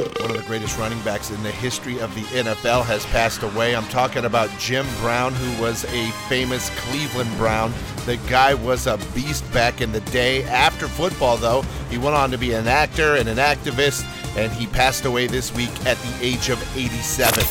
[0.00, 3.76] One of the greatest running backs in the history of the NFL has passed away.
[3.76, 7.72] I'm talking about Jim Brown, who was a famous Cleveland Brown.
[8.06, 10.44] The guy was a beast back in the day.
[10.44, 14.66] After football, though, he went on to be an actor and an activist, and he
[14.66, 17.44] passed away this week at the age of 87.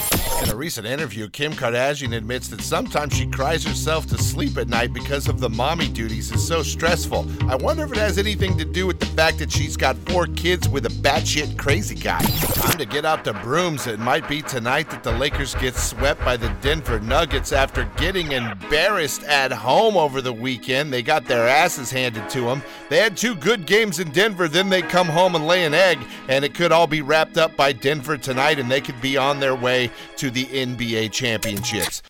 [0.44, 4.70] In a recent interview, Kim Kardashian admits that sometimes she cries herself to sleep at
[4.70, 7.28] night because of the mommy duties is so stressful.
[7.50, 10.28] I wonder if it has anything to do with the fact that she's got four
[10.28, 12.24] kids with a batshit crazy guy.
[12.39, 13.86] Time to get out the brooms.
[13.88, 18.32] It might be tonight that the Lakers get swept by the Denver Nuggets after getting
[18.32, 20.93] embarrassed at home over the weekend.
[20.93, 22.63] They got their asses handed to them.
[22.89, 25.99] They had two good games in Denver, then they come home and lay an egg,
[26.28, 29.39] and it could all be wrapped up by Denver tonight, and they could be on
[29.39, 32.02] their way to the NBA championships.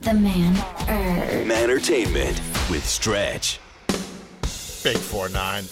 [0.00, 0.56] The man
[0.88, 1.50] urge.
[1.50, 3.60] Entertainment with Stretch.
[4.82, 5.64] Big 4 9.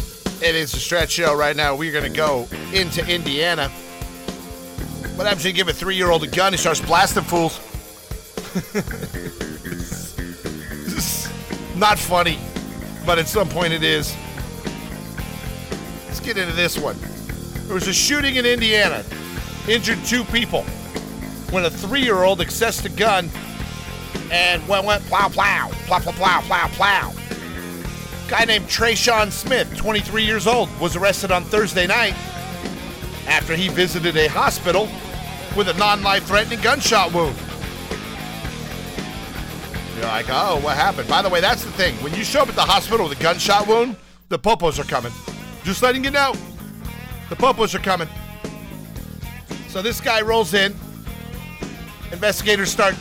[0.43, 1.77] It is a stretch show right now.
[1.77, 3.71] We're going to go into Indiana.
[5.15, 6.53] What happens when you give a three year old a gun?
[6.53, 7.61] He starts blasting fools.
[11.77, 12.39] Not funny,
[13.07, 14.17] but at some point it is.
[16.07, 16.97] Let's get into this one.
[17.67, 19.05] There was a shooting in Indiana,
[19.69, 20.63] injured two people
[21.53, 23.31] when a three year old accessed a gun
[24.33, 27.13] and went, went plow, plow, plow, plow, plow, plow, plow.
[28.27, 32.15] Guy named Trayshawn Smith, 23 years old, was arrested on Thursday night
[33.29, 34.89] after he visited a hospital
[35.57, 37.37] with a non life threatening gunshot wound.
[39.97, 41.09] You're like, oh, what happened?
[41.09, 41.95] By the way, that's the thing.
[41.97, 43.97] When you show up at the hospital with a gunshot wound,
[44.29, 45.13] the popos are coming.
[45.63, 46.35] Just letting you know.
[47.29, 48.09] The popos are coming.
[49.69, 50.75] So this guy rolls in.
[52.13, 52.95] Investigators start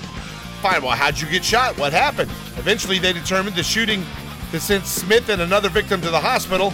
[0.62, 0.82] fine.
[0.82, 1.78] Well, how'd you get shot?
[1.78, 2.32] What happened?
[2.58, 4.06] Eventually, they determined the shooting
[4.52, 6.74] that sent Smith and another victim to the hospital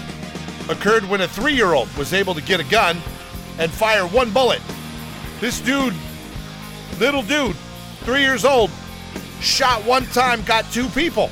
[0.69, 2.97] occurred when a three year old was able to get a gun
[3.57, 4.61] and fire one bullet.
[5.39, 5.93] This dude,
[6.99, 7.55] little dude,
[8.01, 8.69] three years old,
[9.39, 11.29] shot one time, got two people.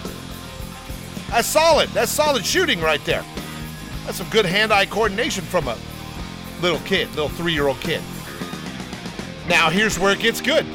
[1.30, 1.90] That's solid.
[1.90, 3.26] That's solid shooting right there.
[4.06, 5.78] That's some good hand eye coordination from a
[6.62, 8.02] little kid, little three year old kid.
[9.50, 10.66] Now, here's where it gets good.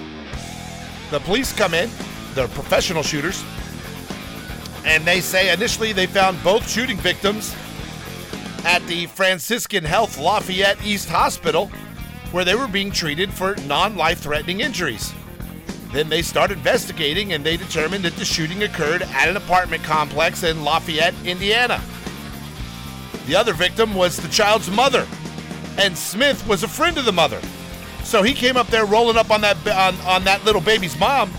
[1.11, 1.90] The police come in,
[2.35, 3.42] they're professional shooters,
[4.85, 7.55] and they say initially they found both shooting victims
[8.64, 11.71] at the Franciscan Health Lafayette East Hospital
[12.33, 15.12] where they were being treated for non life threatening injuries.
[15.92, 20.42] Then they started investigating and they determined that the shooting occurred at an apartment complex
[20.42, 21.81] in Lafayette, Indiana.
[23.27, 25.07] The other victim was the child's mother,
[25.79, 27.40] and Smith was a friend of the mother.
[28.03, 31.31] So he came up there rolling up on that on, on that little baby's mom,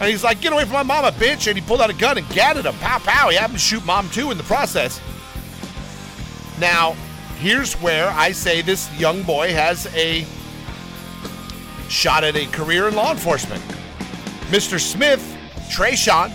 [0.00, 2.16] and he's like, "Get away from my mama, bitch!" And he pulled out a gun
[2.16, 2.74] and gatted him.
[2.78, 3.28] Pow pow!
[3.28, 5.00] He happened to shoot mom too in the process.
[6.58, 6.96] Now,
[7.38, 10.24] here's where I say this young boy has a
[11.88, 13.62] shot at a career in law enforcement.
[14.50, 14.80] Mr.
[14.80, 15.36] Smith,
[15.70, 16.32] Trayshawn,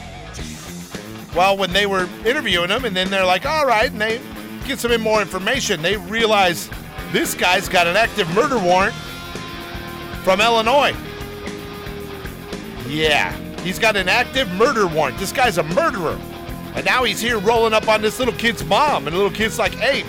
[1.35, 4.19] well, when they were interviewing him, and then they're like, all right, and they
[4.65, 6.69] get some more information, they realize
[7.11, 8.93] this guy's got an active murder warrant
[10.23, 10.95] from Illinois.
[12.87, 15.17] Yeah, he's got an active murder warrant.
[15.17, 16.19] This guy's a murderer.
[16.75, 19.57] And now he's here rolling up on this little kid's mom, and the little kid's
[19.57, 20.03] like, hey,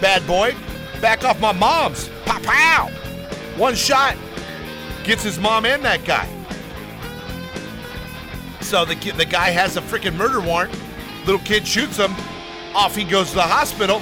[0.00, 0.54] bad boy,
[1.00, 2.08] back off my mom's.
[2.24, 2.90] Pow, pow.
[3.56, 4.16] One shot
[5.08, 6.28] gets his mom and that guy.
[8.60, 10.78] So the, the guy has a freaking murder warrant.
[11.24, 12.14] Little kid shoots him.
[12.74, 14.00] Off he goes to the hospital.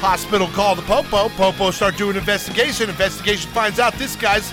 [0.00, 1.28] Hospital call the Popo.
[1.28, 2.88] Popo start doing investigation.
[2.88, 4.50] Investigation finds out this guy's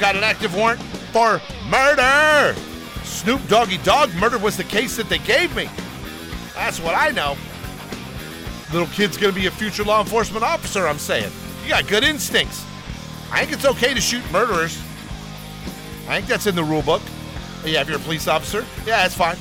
[0.00, 0.82] got an active warrant
[1.12, 2.58] for murder.
[3.04, 5.70] Snoop Doggy Dogg murder was the case that they gave me.
[6.56, 7.36] That's what I know.
[8.72, 11.30] Little kid's gonna be a future law enforcement officer, I'm saying.
[11.62, 12.64] You got good instincts.
[13.30, 14.82] I think it's okay to shoot murderers.
[16.08, 17.02] I think that's in the rule book.
[17.64, 19.36] Yeah, if you're a police officer, yeah, that's fine.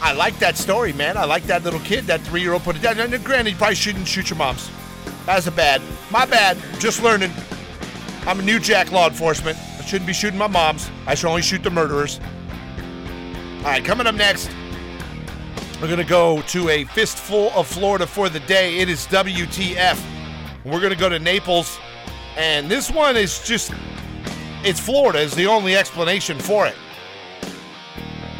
[0.00, 1.16] I like that story, man.
[1.16, 2.98] I like that little kid, that three year old put it down.
[3.00, 4.70] And granted, you probably shouldn't shoot your moms.
[5.26, 5.80] That's a bad.
[6.10, 6.58] My bad.
[6.78, 7.32] Just learning.
[8.26, 9.58] I'm a new jack law enforcement.
[9.78, 10.90] I shouldn't be shooting my moms.
[11.06, 12.20] I should only shoot the murderers.
[13.58, 14.50] All right, coming up next,
[15.80, 18.78] we're going to go to a fistful of Florida for the day.
[18.78, 20.02] It is WTF.
[20.64, 21.78] We're going to go to Naples.
[22.36, 23.72] And this one is just,
[24.64, 26.74] it's Florida, is the only explanation for it.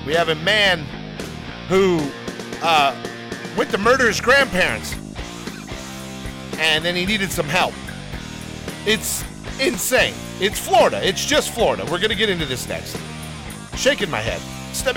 [0.06, 0.80] We have a man
[1.68, 2.00] who
[2.62, 2.94] uh,
[3.56, 4.94] went to murder his grandparents.
[6.58, 7.74] and then he needed some help.
[8.86, 9.24] It's
[9.60, 10.14] insane.
[10.40, 11.00] It's Florida.
[11.06, 11.84] It's just Florida.
[11.84, 12.96] We're to get into this next.
[13.76, 14.40] Shaking my head.
[14.70, 14.92] It's the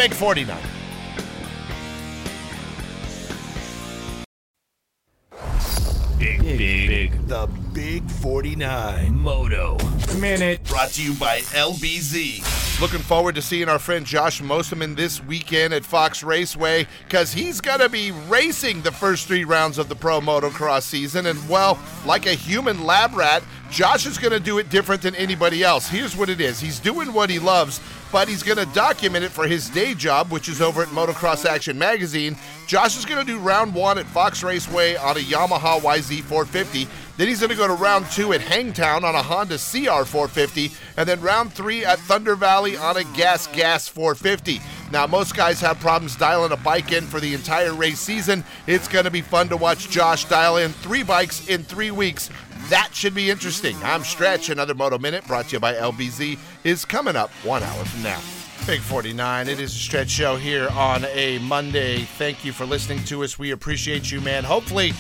[6.18, 7.28] Big Big, big, big.
[7.28, 9.78] The Big 49 Moto
[10.20, 10.64] Minute.
[10.64, 12.80] Brought to you by LBZ.
[12.82, 17.60] Looking forward to seeing our friend Josh Mosiman this weekend at Fox Raceway because he's
[17.60, 21.26] going to be racing the first three rounds of the pro motocross season.
[21.26, 25.16] And, well, like a human lab rat, Josh is going to do it different than
[25.16, 25.88] anybody else.
[25.88, 29.32] Here's what it is he's doing what he loves, but he's going to document it
[29.32, 32.38] for his day job, which is over at Motocross Action Magazine.
[32.68, 36.86] Josh is going to do round one at Fox Raceway on a Yamaha YZ450.
[37.16, 41.08] Then he's going to go to round two at Hangtown on a Honda CR450, and
[41.08, 44.60] then round three at Thunder Valley on a Gas Gas 450.
[44.92, 48.44] Now, most guys have problems dialing a bike in for the entire race season.
[48.68, 52.30] It's going to be fun to watch Josh dial in three bikes in three weeks.
[52.70, 53.78] That should be interesting.
[53.82, 54.50] I'm Stretch.
[54.50, 58.20] Another Moto Minute brought to you by LBZ is coming up one hour from now.
[58.68, 59.48] Big 49.
[59.48, 62.00] It is a stretch show here on a Monday.
[62.00, 63.40] Thank you for listening to us.
[63.40, 64.44] We appreciate you, man.
[64.44, 64.92] Hopefully,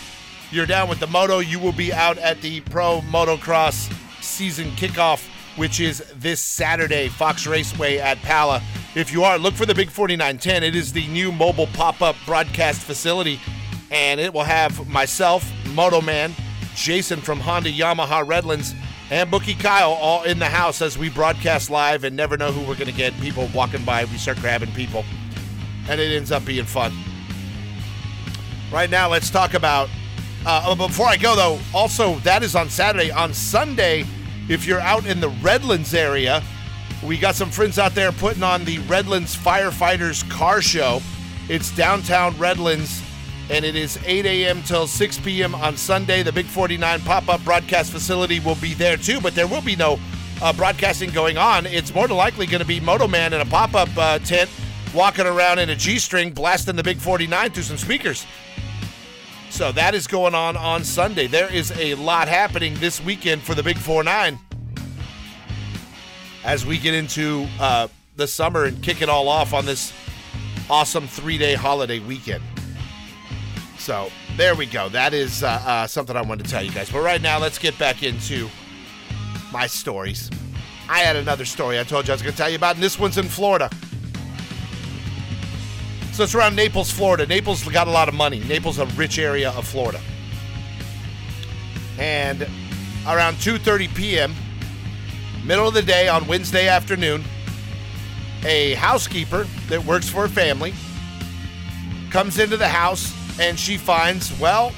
[0.51, 1.39] you're down with the moto.
[1.39, 5.27] You will be out at the Pro Motocross season kickoff,
[5.57, 8.63] which is this Saturday, Fox Raceway at Pala.
[8.95, 10.63] If you are, look for the Big 4910.
[10.63, 13.37] It is the new mobile pop up broadcast facility,
[13.91, 16.33] and it will have myself, Moto Man,
[16.73, 18.73] Jason from Honda Yamaha Redlands,
[19.09, 22.61] and Bookie Kyle all in the house as we broadcast live and never know who
[22.61, 23.13] we're going to get.
[23.21, 25.05] People walking by, we start grabbing people,
[25.89, 26.93] and it ends up being fun.
[28.71, 29.89] Right now, let's talk about.
[30.45, 33.11] Uh, before I go, though, also that is on Saturday.
[33.11, 34.05] On Sunday,
[34.49, 36.41] if you're out in the Redlands area,
[37.03, 41.01] we got some friends out there putting on the Redlands Firefighters Car Show.
[41.49, 43.01] It's downtown Redlands
[43.49, 44.61] and it is 8 a.m.
[44.63, 45.55] till 6 p.m.
[45.55, 46.23] on Sunday.
[46.23, 49.75] The Big 49 pop up broadcast facility will be there too, but there will be
[49.75, 49.99] no
[50.41, 51.65] uh, broadcasting going on.
[51.65, 54.49] It's more than likely going to be Moto Man in a pop up uh, tent
[54.93, 58.25] walking around in a G string blasting the Big 49 through some speakers.
[59.49, 61.27] So that is going on on Sunday.
[61.27, 64.37] There is a lot happening this weekend for the Big 49
[66.43, 69.93] as we get into uh, the summer and kick it all off on this
[70.69, 72.43] awesome three day holiday weekend.
[73.87, 74.89] So there we go.
[74.89, 76.91] That is uh, uh, something I wanted to tell you guys.
[76.91, 78.49] But right now, let's get back into
[79.49, 80.29] my stories.
[80.89, 82.83] I had another story I told you I was going to tell you about, and
[82.83, 83.69] this one's in Florida.
[86.11, 87.25] So it's around Naples, Florida.
[87.27, 88.41] Naples got a lot of money.
[88.41, 90.01] Naples, a rich area of Florida.
[91.97, 92.41] And
[93.07, 94.35] around 2:30 p.m.,
[95.45, 97.23] middle of the day on Wednesday afternoon,
[98.43, 100.73] a housekeeper that works for a family
[102.11, 104.71] comes into the house and she finds, well,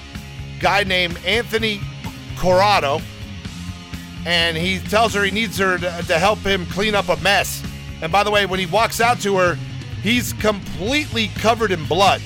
[0.60, 1.82] guy named Anthony
[2.38, 3.02] Corrado,
[4.26, 7.64] and he tells her he needs her to, to help him clean up a mess.
[8.02, 9.56] And by the way, when he walks out to her,
[10.02, 12.22] he's completely covered in blood.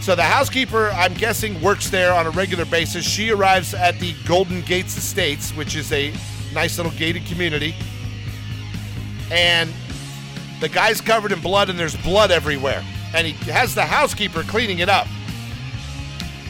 [0.00, 3.04] So the housekeeper, I'm guessing, works there on a regular basis.
[3.04, 6.12] She arrives at the Golden Gates Estates, which is a
[6.54, 7.74] nice little gated community.
[9.30, 9.70] And
[10.60, 12.82] the guy's covered in blood, and there's blood everywhere
[13.14, 15.06] and he has the housekeeper cleaning it up.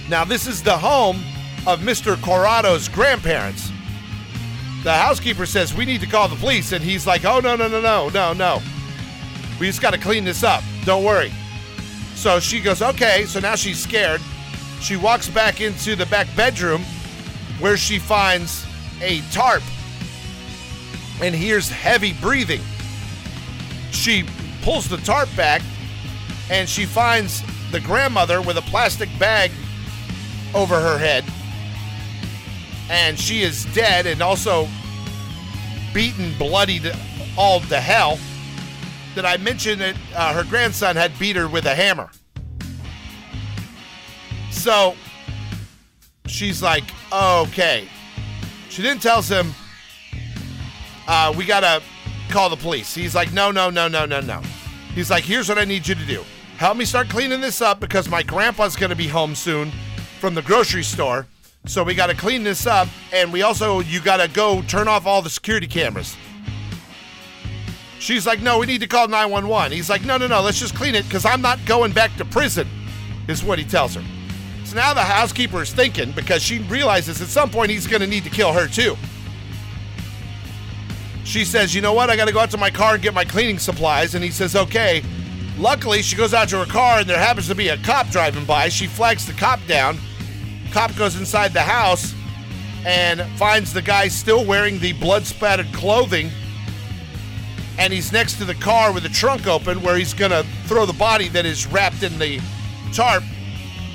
[0.09, 1.23] Now, this is the home
[1.67, 2.17] of Mr.
[2.17, 3.71] Corrado's grandparents.
[4.85, 6.73] The housekeeper says, We need to call the police.
[6.73, 8.63] And he's like, Oh, no, no, no, no, no, no.
[9.61, 10.63] We just got to clean this up.
[10.85, 11.33] Don't worry.
[12.15, 13.25] So she goes, Okay.
[13.25, 14.21] So now she's scared.
[14.81, 16.83] She walks back into the back bedroom
[17.59, 18.65] where she finds
[19.03, 19.63] a tarp
[21.21, 22.61] and hears heavy breathing.
[23.91, 24.25] She
[24.63, 25.63] pulls the tarp back
[26.51, 29.51] and she finds the grandmother with a plastic bag
[30.55, 31.25] over her head.
[32.91, 34.67] And she is dead and also
[35.93, 36.91] beaten, bloodied
[37.37, 38.19] all to hell.
[39.15, 42.11] Did I mention that uh, her grandson had beat her with a hammer?
[44.51, 44.95] So
[46.27, 47.89] she's like, okay.
[48.71, 49.55] She then tells him,
[51.07, 51.83] uh, we gotta
[52.31, 52.95] call the police.
[52.95, 54.41] He's like, no, no, no, no, no, no.
[54.95, 56.25] He's like, here's what I need you to do.
[56.59, 59.71] Help me start cleaning this up because my grandpa's going to be home soon
[60.19, 61.25] from the grocery store.
[61.67, 62.89] So we got to clean this up.
[63.13, 66.17] And we also, you got to go turn off all the security cameras.
[68.01, 69.71] She's like, no, we need to call 911.
[69.71, 72.25] He's like, no, no, no, let's just clean it because I'm not going back to
[72.25, 72.67] prison,
[73.29, 74.03] is what he tells her.
[74.65, 78.07] So now the housekeeper is thinking because she realizes at some point he's going to
[78.09, 78.97] need to kill her too.
[81.23, 82.11] She says, you know what?
[82.11, 84.17] I got to go out to my car and get my cleaning supplies.
[84.17, 85.05] And he says, okay.
[85.59, 88.45] Luckily, she goes out to her car and there happens to be a cop driving
[88.45, 88.69] by.
[88.69, 89.99] She flags the cop down
[90.73, 92.15] Cop goes inside the house
[92.85, 96.31] and finds the guy still wearing the blood spattered clothing.
[97.79, 100.85] And he's next to the car with the trunk open where he's going to throw
[100.85, 102.41] the body that is wrapped in the
[102.93, 103.23] tarp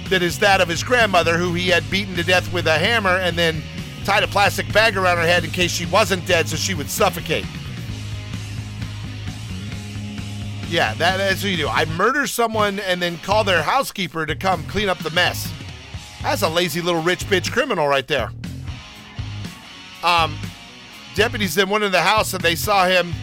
[0.10, 3.18] that is that of his grandmother, who he had beaten to death with a hammer
[3.18, 3.62] and then
[4.04, 6.90] tied a plastic bag around her head in case she wasn't dead so she would
[6.90, 7.46] suffocate.
[10.70, 11.68] Yeah, that, that's what you do.
[11.68, 15.52] I murder someone and then call their housekeeper to come clean up the mess.
[16.22, 18.32] That's a lazy little rich bitch criminal right there.
[20.04, 20.38] Um,
[21.16, 23.14] deputies then went in the house and they saw him.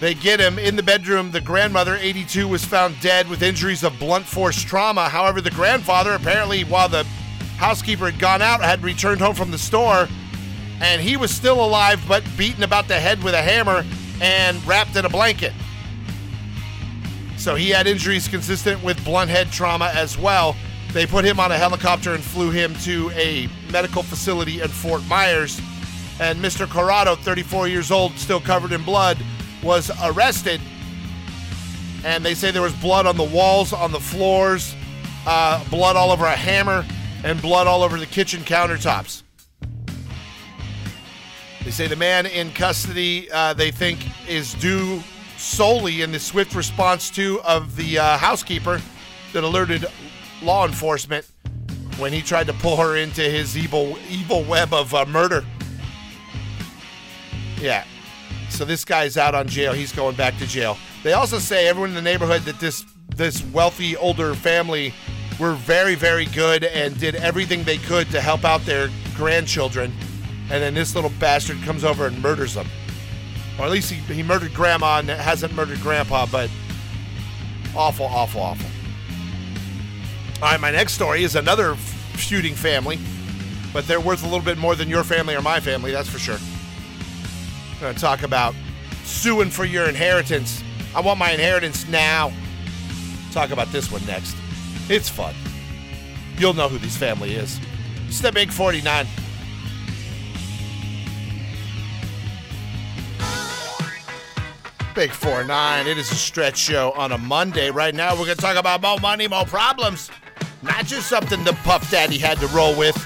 [0.00, 1.30] They get him in the bedroom.
[1.30, 5.08] The grandmother, 82, was found dead with injuries of blunt force trauma.
[5.08, 7.04] However, the grandfather, apparently, while the
[7.56, 10.06] housekeeper had gone out, had returned home from the store,
[10.80, 13.84] and he was still alive but beaten about the head with a hammer
[14.20, 15.54] and wrapped in a blanket.
[17.46, 20.56] So he had injuries consistent with blunt head trauma as well.
[20.92, 25.04] They put him on a helicopter and flew him to a medical facility in Fort
[25.04, 25.60] Myers.
[26.18, 26.68] And Mr.
[26.68, 29.16] Corrado, 34 years old, still covered in blood,
[29.62, 30.60] was arrested.
[32.04, 34.74] And they say there was blood on the walls, on the floors,
[35.24, 36.84] uh, blood all over a hammer,
[37.22, 39.22] and blood all over the kitchen countertops.
[41.62, 45.00] They say the man in custody, uh, they think, is due
[45.36, 48.80] solely in the swift response to of the uh, housekeeper
[49.32, 49.86] that alerted
[50.42, 51.26] law enforcement
[51.98, 55.44] when he tried to pull her into his evil evil web of uh, murder.
[57.58, 57.84] Yeah.
[58.50, 59.72] So this guy's out on jail.
[59.72, 60.78] He's going back to jail.
[61.02, 62.84] They also say everyone in the neighborhood that this
[63.14, 64.92] this wealthy older family
[65.38, 69.92] were very very good and did everything they could to help out their grandchildren.
[70.50, 72.66] And then this little bastard comes over and murders them.
[73.58, 76.50] Or at least he, he murdered grandma and hasn't murdered grandpa, but
[77.74, 78.68] awful, awful, awful.
[80.42, 81.76] All right, my next story is another
[82.16, 82.98] shooting family,
[83.72, 86.18] but they're worth a little bit more than your family or my family, that's for
[86.18, 86.38] sure.
[87.74, 88.54] I'm going to talk about
[89.04, 90.62] suing for your inheritance.
[90.94, 92.32] I want my inheritance now.
[93.32, 94.36] Talk about this one next.
[94.88, 95.34] It's fun.
[96.38, 97.60] You'll know who this family is.
[98.08, 99.06] It's the Big 49.
[104.96, 105.86] Big 4 9.
[105.86, 107.70] It is a stretch show on a Monday.
[107.70, 110.10] Right now, we're going to talk about more money, more problems.
[110.62, 112.96] Not just something the Puff Daddy had to roll with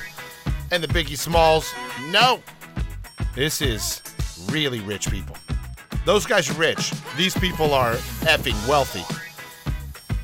[0.70, 1.68] and the Biggie Smalls.
[2.10, 2.44] No.
[3.34, 4.02] This is
[4.52, 5.36] really rich people.
[6.04, 6.92] Those guys are rich.
[7.16, 9.04] These people are effing wealthy.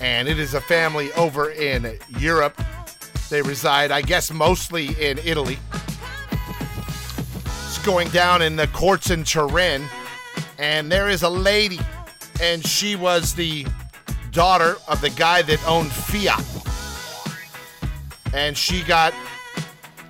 [0.00, 2.62] And it is a family over in Europe.
[3.28, 5.58] They reside, I guess, mostly in Italy.
[7.66, 9.82] It's going down in the courts in Turin
[10.58, 11.80] and there is a lady,
[12.40, 13.66] and she was the
[14.30, 16.44] daughter of the guy that owned Fiat.
[18.34, 19.14] And she got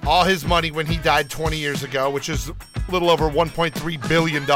[0.07, 2.55] all his money when he died 20 years ago, which is a
[2.91, 4.47] little over $1.3 billion.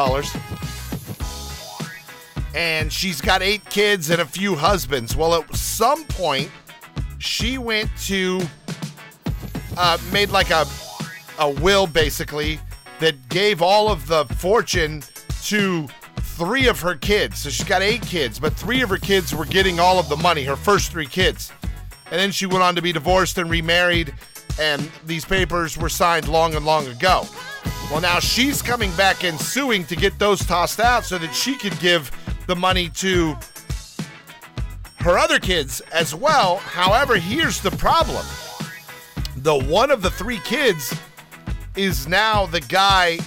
[2.55, 5.17] And she's got eight kids and a few husbands.
[5.17, 6.51] Well, at some point,
[7.19, 8.41] she went to,
[9.77, 10.67] uh, made like a,
[11.39, 12.59] a will basically
[12.99, 15.03] that gave all of the fortune
[15.49, 15.89] to
[16.21, 17.39] three of her kids.
[17.39, 20.17] So she's got eight kids, but three of her kids were getting all of the
[20.17, 21.53] money, her first three kids.
[22.07, 24.13] And then she went on to be divorced and remarried,
[24.59, 27.25] and these papers were signed long and long ago.
[27.91, 31.55] Well, now she's coming back and suing to get those tossed out so that she
[31.55, 32.11] could give
[32.47, 33.37] the money to
[35.01, 36.57] her other kids as well.
[36.57, 38.25] However, here's the problem
[39.37, 40.95] the one of the three kids
[41.77, 43.19] is now the guy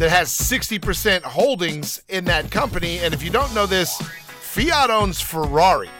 [0.00, 3.00] that has 60% holdings in that company.
[3.00, 5.90] And if you don't know this, Fiat owns Ferrari.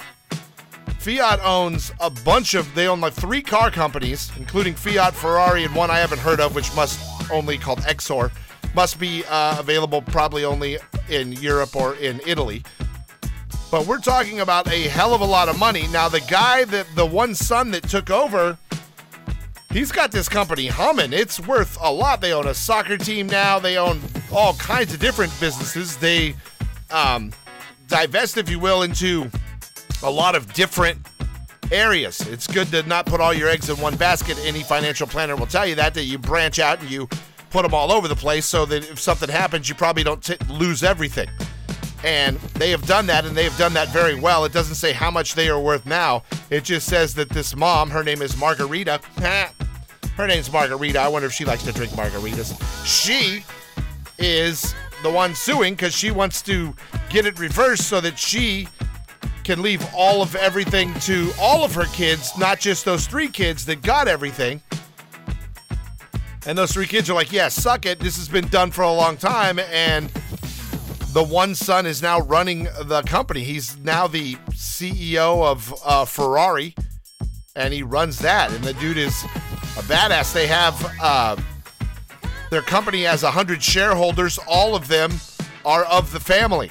[1.01, 5.74] Fiat owns a bunch of, they own like three car companies, including Fiat, Ferrari, and
[5.74, 6.98] one I haven't heard of, which must
[7.30, 8.32] only called Exor,
[8.74, 10.78] must be uh, available probably only
[11.11, 12.62] in Europe or in Italy.
[13.70, 15.86] But we're talking about a hell of a lot of money.
[15.88, 18.57] Now, the guy that, the one son that took over,
[19.73, 21.12] he's got this company humming.
[21.12, 22.21] It's worth a lot.
[22.21, 23.59] They own a soccer team now.
[23.59, 24.01] They own
[24.33, 25.97] all kinds of different businesses.
[25.97, 26.35] They
[26.91, 27.33] um,
[27.89, 29.31] divest, if you will, into
[30.03, 31.07] a lot of different
[31.73, 32.21] areas.
[32.23, 34.39] It's good to not put all your eggs in one basket.
[34.45, 37.09] Any financial planner will tell you that that you branch out and you
[37.51, 40.37] put them all over the place so that if something happens, you probably don't t-
[40.49, 41.29] lose everything.
[42.05, 44.44] And they have done that, and they have done that very well.
[44.44, 46.22] It doesn't say how much they are worth now.
[46.48, 49.01] It just says that this mom, her name is Margarita.
[50.16, 50.98] her name's Margarita.
[50.98, 52.55] I wonder if she likes to drink margaritas.
[52.86, 53.44] She
[54.18, 56.74] is the one suing because she wants to
[57.09, 58.68] get it reversed so that she
[59.44, 63.64] can leave all of everything to all of her kids, not just those three kids
[63.66, 64.61] that got everything.
[66.46, 67.98] And those three kids are like, yeah, suck it.
[67.98, 69.59] This has been done for a long time.
[69.59, 70.11] And
[71.12, 73.42] the one son is now running the company.
[73.42, 76.74] He's now the CEO of uh, Ferrari,
[77.56, 78.52] and he runs that.
[78.52, 80.32] And the dude is a badass.
[80.32, 81.36] They have uh,
[82.50, 84.38] their company has 100 shareholders.
[84.46, 85.12] All of them
[85.64, 86.70] are of the family.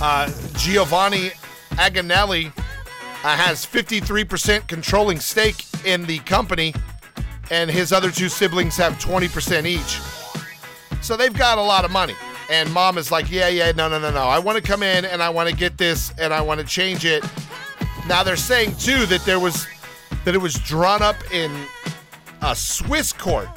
[0.00, 1.30] Uh, Giovanni
[1.72, 6.74] Agnelli uh, has 53% controlling stake in the company,
[7.50, 10.23] and his other two siblings have 20% each.
[11.04, 12.14] So they've got a lot of money.
[12.48, 14.22] And mom is like, yeah, yeah, no, no, no, no.
[14.22, 16.66] I want to come in and I want to get this and I want to
[16.66, 17.22] change it.
[18.08, 19.66] Now they're saying too that there was
[20.24, 21.52] that it was drawn up in
[22.40, 23.48] a Swiss court,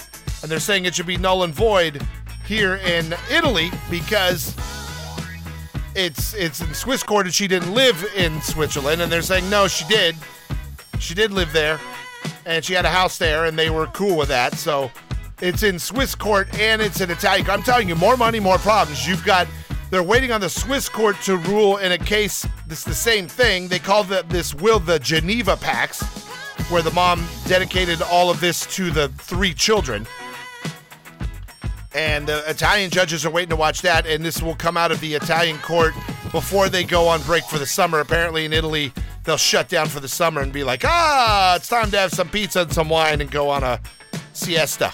[0.42, 2.02] and they're saying it should be null and void
[2.46, 4.54] here in Italy because
[5.96, 9.70] it's it's in Swiss court and she didn't live in Switzerland, and they're saying no,
[9.70, 10.16] she did.
[11.00, 11.80] She did live there,
[12.46, 14.56] and she had a house there, and they were cool with that.
[14.56, 14.92] So
[15.42, 17.50] it's in Swiss court and it's in Italian.
[17.50, 19.08] I'm telling you, more money, more problems.
[19.08, 19.48] You've got
[19.90, 23.70] they're waiting on the Swiss court to rule in a case that's the same thing.
[23.70, 26.04] They call the, this will the Geneva Pax,
[26.70, 30.06] where the mom dedicated all of this to the three children.
[31.96, 35.00] And the Italian judges are waiting to watch that, and this will come out of
[35.00, 35.94] the Italian court
[36.32, 38.02] before they go on break for the summer.
[38.02, 38.92] Apparently, in Italy,
[39.24, 42.28] they'll shut down for the summer and be like, ah, it's time to have some
[42.28, 43.80] pizza and some wine and go on a
[44.34, 44.94] siesta,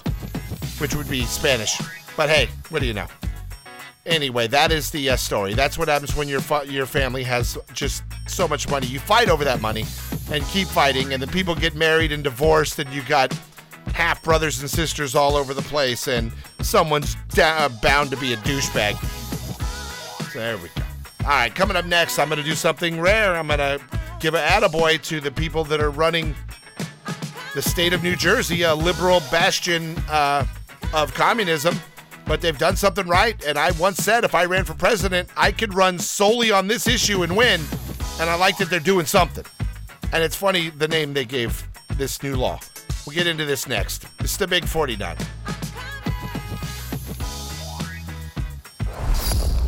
[0.79, 1.79] which would be Spanish.
[2.15, 3.07] But hey, what do you know?
[4.05, 5.53] Anyway, that is the uh, story.
[5.53, 8.85] That's what happens when your fa- your family has just so much money.
[8.87, 9.85] You fight over that money
[10.29, 13.33] and keep fighting, and then people get married and divorced, and you got
[13.93, 18.37] half brothers and sisters all over the place, and someone's da- bound to be a
[18.37, 18.97] douchebag.
[20.31, 20.83] So there we go.
[21.21, 23.35] All right, coming up next, I'm going to do something rare.
[23.35, 23.79] I'm going to
[24.19, 26.35] give an attaboy to the people that are running
[27.55, 30.45] the state of New Jersey, a liberal bastion uh,
[30.93, 31.75] of communism
[32.25, 33.43] but they've done something right.
[33.45, 36.87] And I once said if I ran for president, I could run solely on this
[36.87, 37.61] issue and win.
[38.19, 39.45] And I like that they're doing something.
[40.11, 42.59] And it's funny the name they gave this new law.
[43.05, 44.05] We'll get into this next.
[44.19, 45.17] This is the Big 49.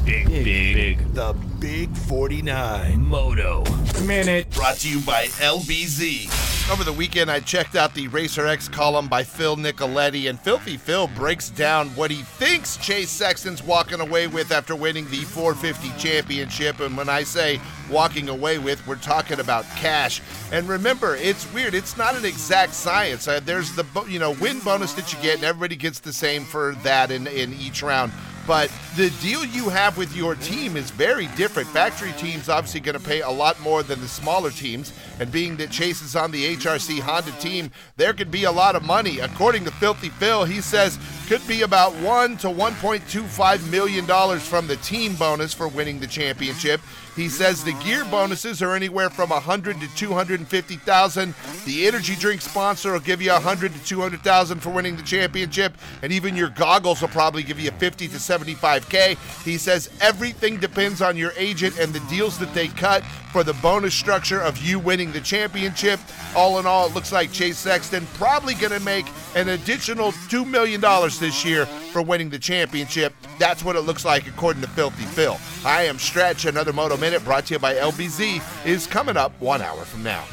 [0.06, 0.44] Big, big,
[0.76, 1.14] big.
[1.16, 3.64] The Big 49 Moto
[4.06, 4.48] Minute.
[4.52, 6.72] Brought to you by LBZ.
[6.72, 10.78] Over the weekend, I checked out the Racer X column by Phil Nicoletti, and Filthy
[10.78, 15.98] Phil breaks down what he thinks Chase Sexton's walking away with after winning the 450
[15.98, 16.82] championship.
[16.82, 20.22] And when I say walking away with, we're talking about cash.
[20.52, 21.74] And remember, it's weird.
[21.74, 23.28] It's not an exact science.
[23.28, 26.44] Uh, there's the you know win bonus that you get, and everybody gets the same
[26.44, 28.12] for that in, in each round
[28.48, 31.68] but the deal you have with your team is very different.
[31.70, 35.58] Factory teams obviously going to pay a lot more than the smaller teams, and being
[35.58, 39.20] that Chase is on the HRC Honda team, there could be a lot of money.
[39.20, 44.68] According to Filthy Phil, he says could be about one to 1.25 million dollars from
[44.68, 46.80] the team bonus for winning the championship.
[47.16, 51.34] He says the gear bonuses are anywhere from 100 to 250,000.
[51.66, 56.12] The energy drink sponsor will give you 100 to 200,000 for winning the championship, and
[56.12, 59.18] even your goggles will probably give you 50 to 75k.
[59.44, 63.04] He says everything depends on your agent and the deals that they cut
[63.36, 66.00] for the bonus structure of you winning the championship.
[66.38, 69.06] All in all, it looks like Chase Sexton probably going to make
[69.36, 70.80] an additional $2 million
[71.20, 73.14] this year for winning the championship.
[73.38, 75.38] That's what it looks like according to Filthy Phil.
[75.66, 76.46] I am Stretch.
[76.46, 80.24] Another Moto Minute brought to you by LBZ is coming up one hour from now.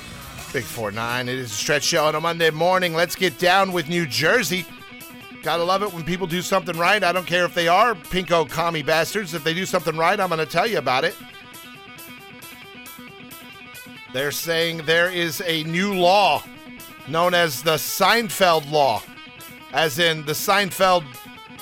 [0.53, 2.95] Big 4-9, it is a Stretch Show on a Monday morning.
[2.95, 4.65] Let's get down with New Jersey.
[5.43, 7.03] Gotta love it when people do something right.
[7.03, 9.35] I don't care if they are pinko commie bastards.
[9.35, 11.17] If they do something right, I'm to tell you about it.
[14.13, 16.43] They're saying there is a new law
[17.09, 19.03] known as the Seinfeld Law,
[19.73, 21.05] as in the Seinfeld,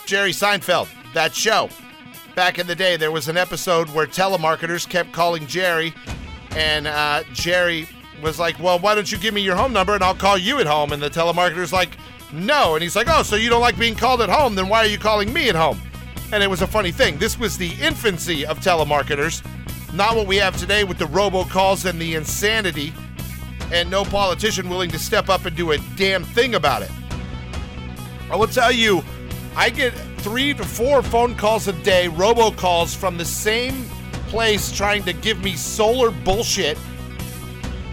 [0.05, 1.69] Jerry Seinfeld, that show.
[2.35, 5.95] Back in the day, there was an episode where telemarketers kept calling Jerry,
[6.57, 7.89] and uh, Jerry
[8.23, 10.59] was like, Well, why don't you give me your home number and I'll call you
[10.59, 10.93] at home?
[10.93, 11.97] And the telemarketer's like,
[12.33, 12.75] No.
[12.75, 14.55] And he's like, Oh, so you don't like being called at home?
[14.55, 15.81] Then why are you calling me at home?
[16.33, 17.19] And it was a funny thing.
[17.19, 19.45] This was the infancy of telemarketers
[19.93, 22.93] not what we have today with the robocalls and the insanity,
[23.73, 26.91] and no politician willing to step up and do a damn thing about it.
[28.31, 29.03] I will tell you,
[29.57, 33.85] I get three to four phone calls a day, robocalls from the same
[34.29, 36.79] place trying to give me solar bullshit.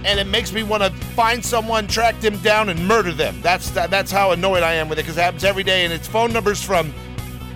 [0.06, 3.42] And it makes me want to find someone, track them down, and murder them.
[3.42, 5.92] That's that, that's how annoyed I am with it because it happens every day, and
[5.92, 6.94] it's phone numbers from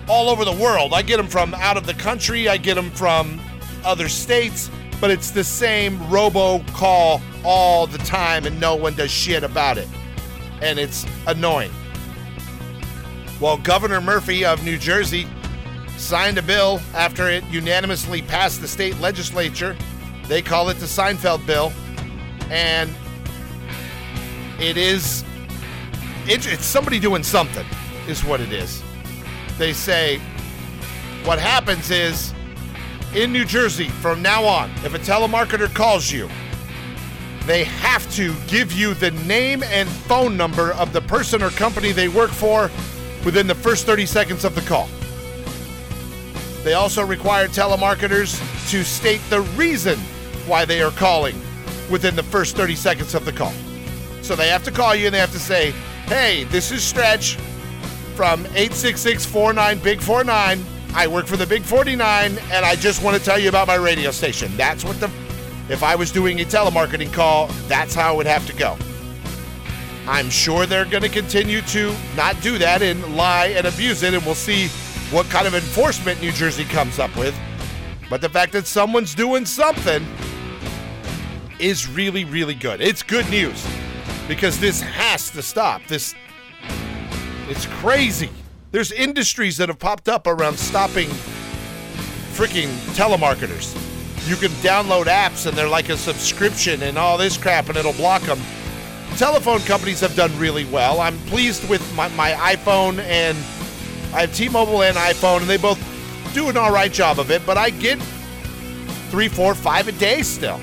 [0.08, 0.92] all over the world.
[0.92, 2.48] I get them from out of the country.
[2.48, 3.40] I get them from
[3.84, 4.70] other states.
[5.00, 9.76] but it's the same robo call all the time and no one does shit about
[9.76, 9.88] it.
[10.60, 11.72] And it's annoying.
[13.40, 15.26] Well, Governor Murphy of New Jersey
[15.96, 19.76] signed a bill after it unanimously passed the state legislature.
[20.28, 21.72] They call it the Seinfeld bill.
[22.48, 22.94] And
[24.60, 25.24] it is
[26.26, 27.66] it, it's somebody doing something
[28.06, 28.82] is what it is.
[29.58, 30.20] They say
[31.24, 32.32] what happens is
[33.14, 36.28] in New Jersey from now on, if a telemarketer calls you,
[37.46, 41.92] they have to give you the name and phone number of the person or company
[41.92, 42.70] they work for
[43.24, 44.88] within the first 30 seconds of the call.
[46.62, 48.38] They also require telemarketers
[48.70, 49.98] to state the reason
[50.46, 51.36] why they are calling
[51.90, 53.52] within the first 30 seconds of the call.
[54.22, 55.72] So they have to call you and they have to say,
[56.06, 57.34] hey, this is Stretch
[58.14, 60.64] from 866 49 Big 49.
[60.94, 63.76] I work for the Big 49 and I just want to tell you about my
[63.76, 64.54] radio station.
[64.56, 65.10] That's what the
[65.68, 68.76] if I was doing a telemarketing call, that's how it would have to go.
[70.06, 74.12] I'm sure they're going to continue to not do that and lie and abuse it,
[74.12, 74.68] and we'll see
[75.14, 77.34] what kind of enforcement New Jersey comes up with.
[78.10, 80.04] But the fact that someone's doing something
[81.58, 82.80] is really, really good.
[82.80, 83.64] It's good news
[84.26, 85.86] because this has to stop.
[85.86, 86.14] This
[87.48, 88.30] it's crazy.
[88.72, 91.10] There's industries that have popped up around stopping
[92.32, 93.76] freaking telemarketers.
[94.26, 97.92] You can download apps and they're like a subscription and all this crap and it'll
[97.92, 98.40] block them.
[99.18, 101.02] Telephone companies have done really well.
[101.02, 103.36] I'm pleased with my, my iPhone and
[104.14, 105.78] I have T-Mobile and iPhone and they both
[106.32, 107.98] do an all right job of it, but I get
[109.10, 110.58] three, four, five a day still.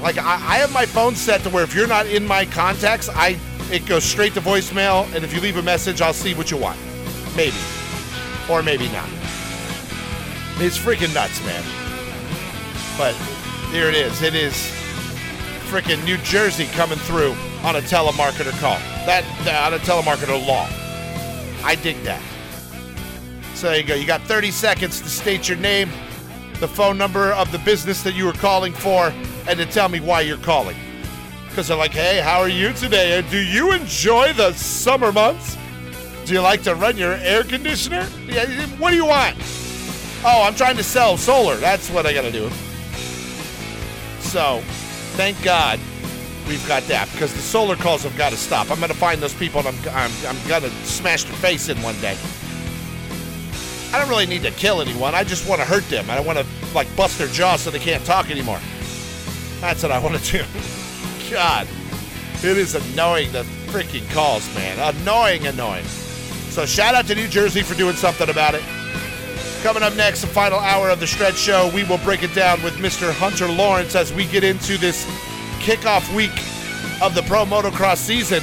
[0.00, 3.08] Like I, I have my phone set to where if you're not in my contacts,
[3.08, 3.36] I
[3.72, 6.56] it goes straight to voicemail, and if you leave a message, I'll see what you
[6.56, 6.78] want.
[7.36, 7.56] Maybe.
[8.50, 9.08] Or maybe not.
[10.58, 11.62] It's freaking nuts, man.
[12.96, 13.14] But
[13.70, 14.22] here it is.
[14.22, 14.54] It is
[15.68, 18.78] freaking New Jersey coming through on a telemarketer call.
[19.06, 20.66] That, that on a telemarketer law.
[21.64, 22.22] I dig that.
[23.54, 23.94] So there you go.
[23.94, 25.90] You got 30 seconds to state your name,
[26.60, 29.12] the phone number of the business that you were calling for,
[29.48, 30.76] and to tell me why you're calling
[31.56, 33.18] because they're like, hey, how are you today?
[33.18, 35.56] And Do you enjoy the summer months?
[36.26, 38.02] Do you like to run your air conditioner?
[38.78, 39.36] What do you want?
[40.24, 41.54] Oh, I'm trying to sell solar.
[41.54, 42.50] That's what I got to do.
[44.18, 44.60] So,
[45.14, 45.78] thank God
[46.48, 48.72] we've got that because the solar calls have got to stop.
[48.72, 51.68] I'm going to find those people and I'm, I'm, I'm going to smash their face
[51.68, 52.18] in one day.
[53.92, 55.14] I don't really need to kill anyone.
[55.14, 56.10] I just want to hurt them.
[56.10, 58.58] I want to like bust their jaw so they can't talk anymore.
[59.60, 60.44] That's what I want to do.
[61.30, 61.68] God,
[62.38, 64.96] it is annoying the freaking calls, man.
[64.96, 65.84] Annoying, annoying.
[66.56, 68.62] So shout out to New Jersey for doing something about it.
[69.62, 72.62] Coming up next, the final hour of the Stretch Show, we will break it down
[72.62, 73.12] with Mr.
[73.12, 75.04] Hunter Lawrence as we get into this
[75.58, 76.32] kickoff week
[77.02, 78.42] of the Pro Motocross season.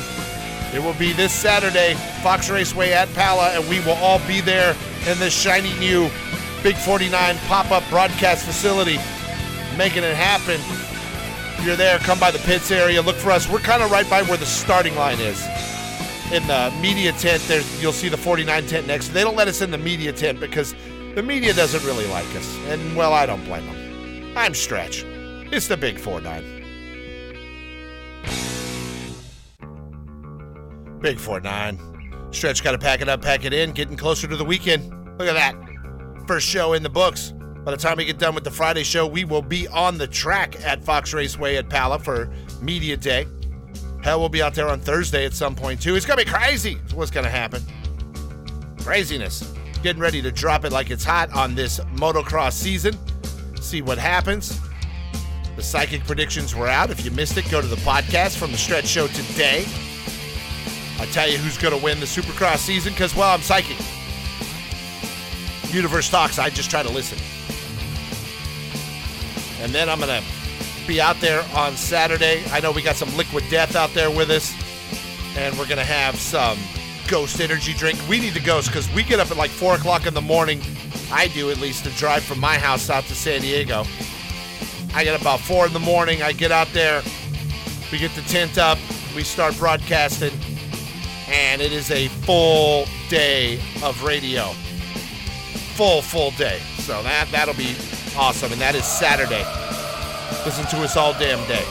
[0.75, 4.75] It will be this Saturday, Fox Raceway at Pala, and we will all be there
[5.07, 6.07] in this shiny new
[6.61, 8.99] Big 49 pop up broadcast facility,
[9.75, 10.61] making it happen
[11.65, 13.49] you're there, come by the pits area, look for us.
[13.49, 15.41] We're kind of right by where the starting line is.
[16.33, 19.09] In the media tent, there's you'll see the 49 tent next.
[19.09, 20.73] They don't let us in the media tent because
[21.13, 22.57] the media doesn't really like us.
[22.69, 24.33] And well, I don't blame them.
[24.35, 25.03] I'm Stretch.
[25.05, 26.41] It's the Big 49.
[31.01, 32.29] Big 49.
[32.31, 34.89] Stretch got to pack it up, pack it in, getting closer to the weekend.
[35.19, 35.53] Look at that.
[36.25, 37.31] First show in the books.
[37.63, 40.07] By the time we get done with the Friday show, we will be on the
[40.07, 43.27] track at Fox Raceway at Pala for Media Day.
[44.03, 45.95] Hell, we'll be out there on Thursday at some point too.
[45.95, 46.77] It's gonna be crazy.
[46.93, 47.63] What's gonna happen.
[48.79, 49.53] Craziness.
[49.81, 52.97] Getting ready to drop it like it's hot on this motocross season.
[53.61, 54.59] See what happens.
[55.55, 56.89] The psychic predictions were out.
[56.89, 59.65] If you missed it, go to the podcast from the Stretch Show today.
[60.99, 63.77] I'll tell you who's going to win the Supercross season because, well, I'm psychic.
[65.73, 67.17] Universe talks, I just try to listen.
[69.61, 70.42] And then I'm going to
[70.87, 72.43] be out there on Saturday.
[72.51, 74.53] I know we got some Liquid Death out there with us,
[75.37, 76.57] and we're going to have some
[77.07, 77.99] Ghost energy drink.
[78.09, 80.61] We need the Ghost because we get up at like 4 o'clock in the morning.
[81.11, 83.83] I do at least to drive from my house out to San Diego.
[84.93, 86.21] I get about 4 in the morning.
[86.21, 87.01] I get out there.
[87.91, 88.77] We get the tent up.
[89.15, 90.33] We start broadcasting.
[91.27, 94.51] And it is a full day of radio.
[95.75, 96.59] Full, full day.
[96.77, 97.75] So that, that'll be
[98.17, 99.43] awesome, and that is Saturday.
[100.45, 101.65] Listen to us all damn day.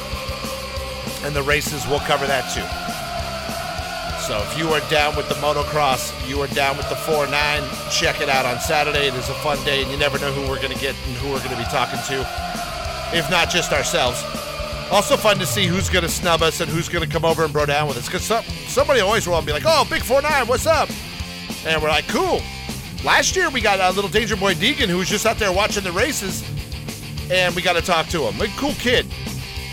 [1.24, 2.66] And the races will cover that too.
[4.26, 7.62] So if you are down with the motocross, you are down with the 4 9,
[7.90, 9.08] check it out on Saturday.
[9.08, 11.16] It is a fun day, and you never know who we're going to get and
[11.16, 12.24] who we're going to be talking to.
[13.12, 14.22] if not just ourselves.
[14.90, 17.44] Also fun to see who's going to snub us and who's going to come over
[17.44, 18.06] and bro down with us.
[18.06, 20.88] Because some, somebody always will be like, oh, Big 4-9, what's up?
[21.64, 22.40] And we're like, cool.
[23.04, 25.82] Last year we got a little Danger Boy Deegan who was just out there watching
[25.82, 26.42] the races,
[27.32, 28.38] and we got to talk to him.
[28.42, 29.06] A cool kid.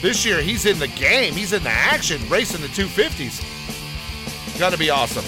[0.01, 1.34] This year he's in the game.
[1.34, 3.43] He's in the action, racing the 250s.
[4.57, 5.26] Gonna be awesome.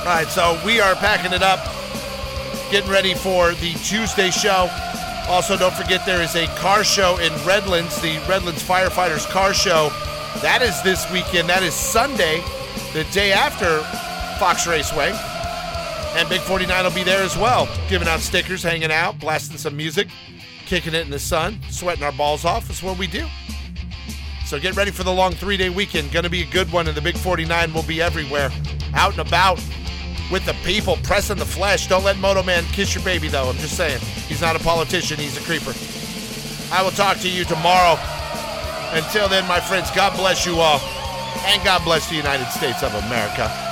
[0.00, 1.64] All right, so we are packing it up,
[2.70, 4.68] getting ready for the Tuesday show.
[5.28, 9.88] Also, don't forget there is a car show in Redlands, the Redlands Firefighters Car Show.
[10.42, 11.48] That is this weekend.
[11.48, 12.44] That is Sunday,
[12.92, 13.80] the day after
[14.38, 15.12] Fox Raceway.
[16.14, 19.76] And Big 49 will be there as well, giving out stickers, hanging out, blasting some
[19.76, 20.08] music,
[20.66, 22.68] kicking it in the sun, sweating our balls off.
[22.68, 23.26] That's what we do.
[24.44, 26.12] So get ready for the long three day weekend.
[26.12, 28.50] Going to be a good one, and the Big 49 will be everywhere,
[28.94, 29.60] out and about
[30.30, 31.86] with the people, pressing the flesh.
[31.86, 33.48] Don't let Moto Man kiss your baby, though.
[33.48, 34.00] I'm just saying.
[34.28, 35.72] He's not a politician, he's a creeper.
[36.72, 37.98] I will talk to you tomorrow.
[38.92, 40.80] Until then, my friends, God bless you all,
[41.46, 43.65] and God bless the United States of America.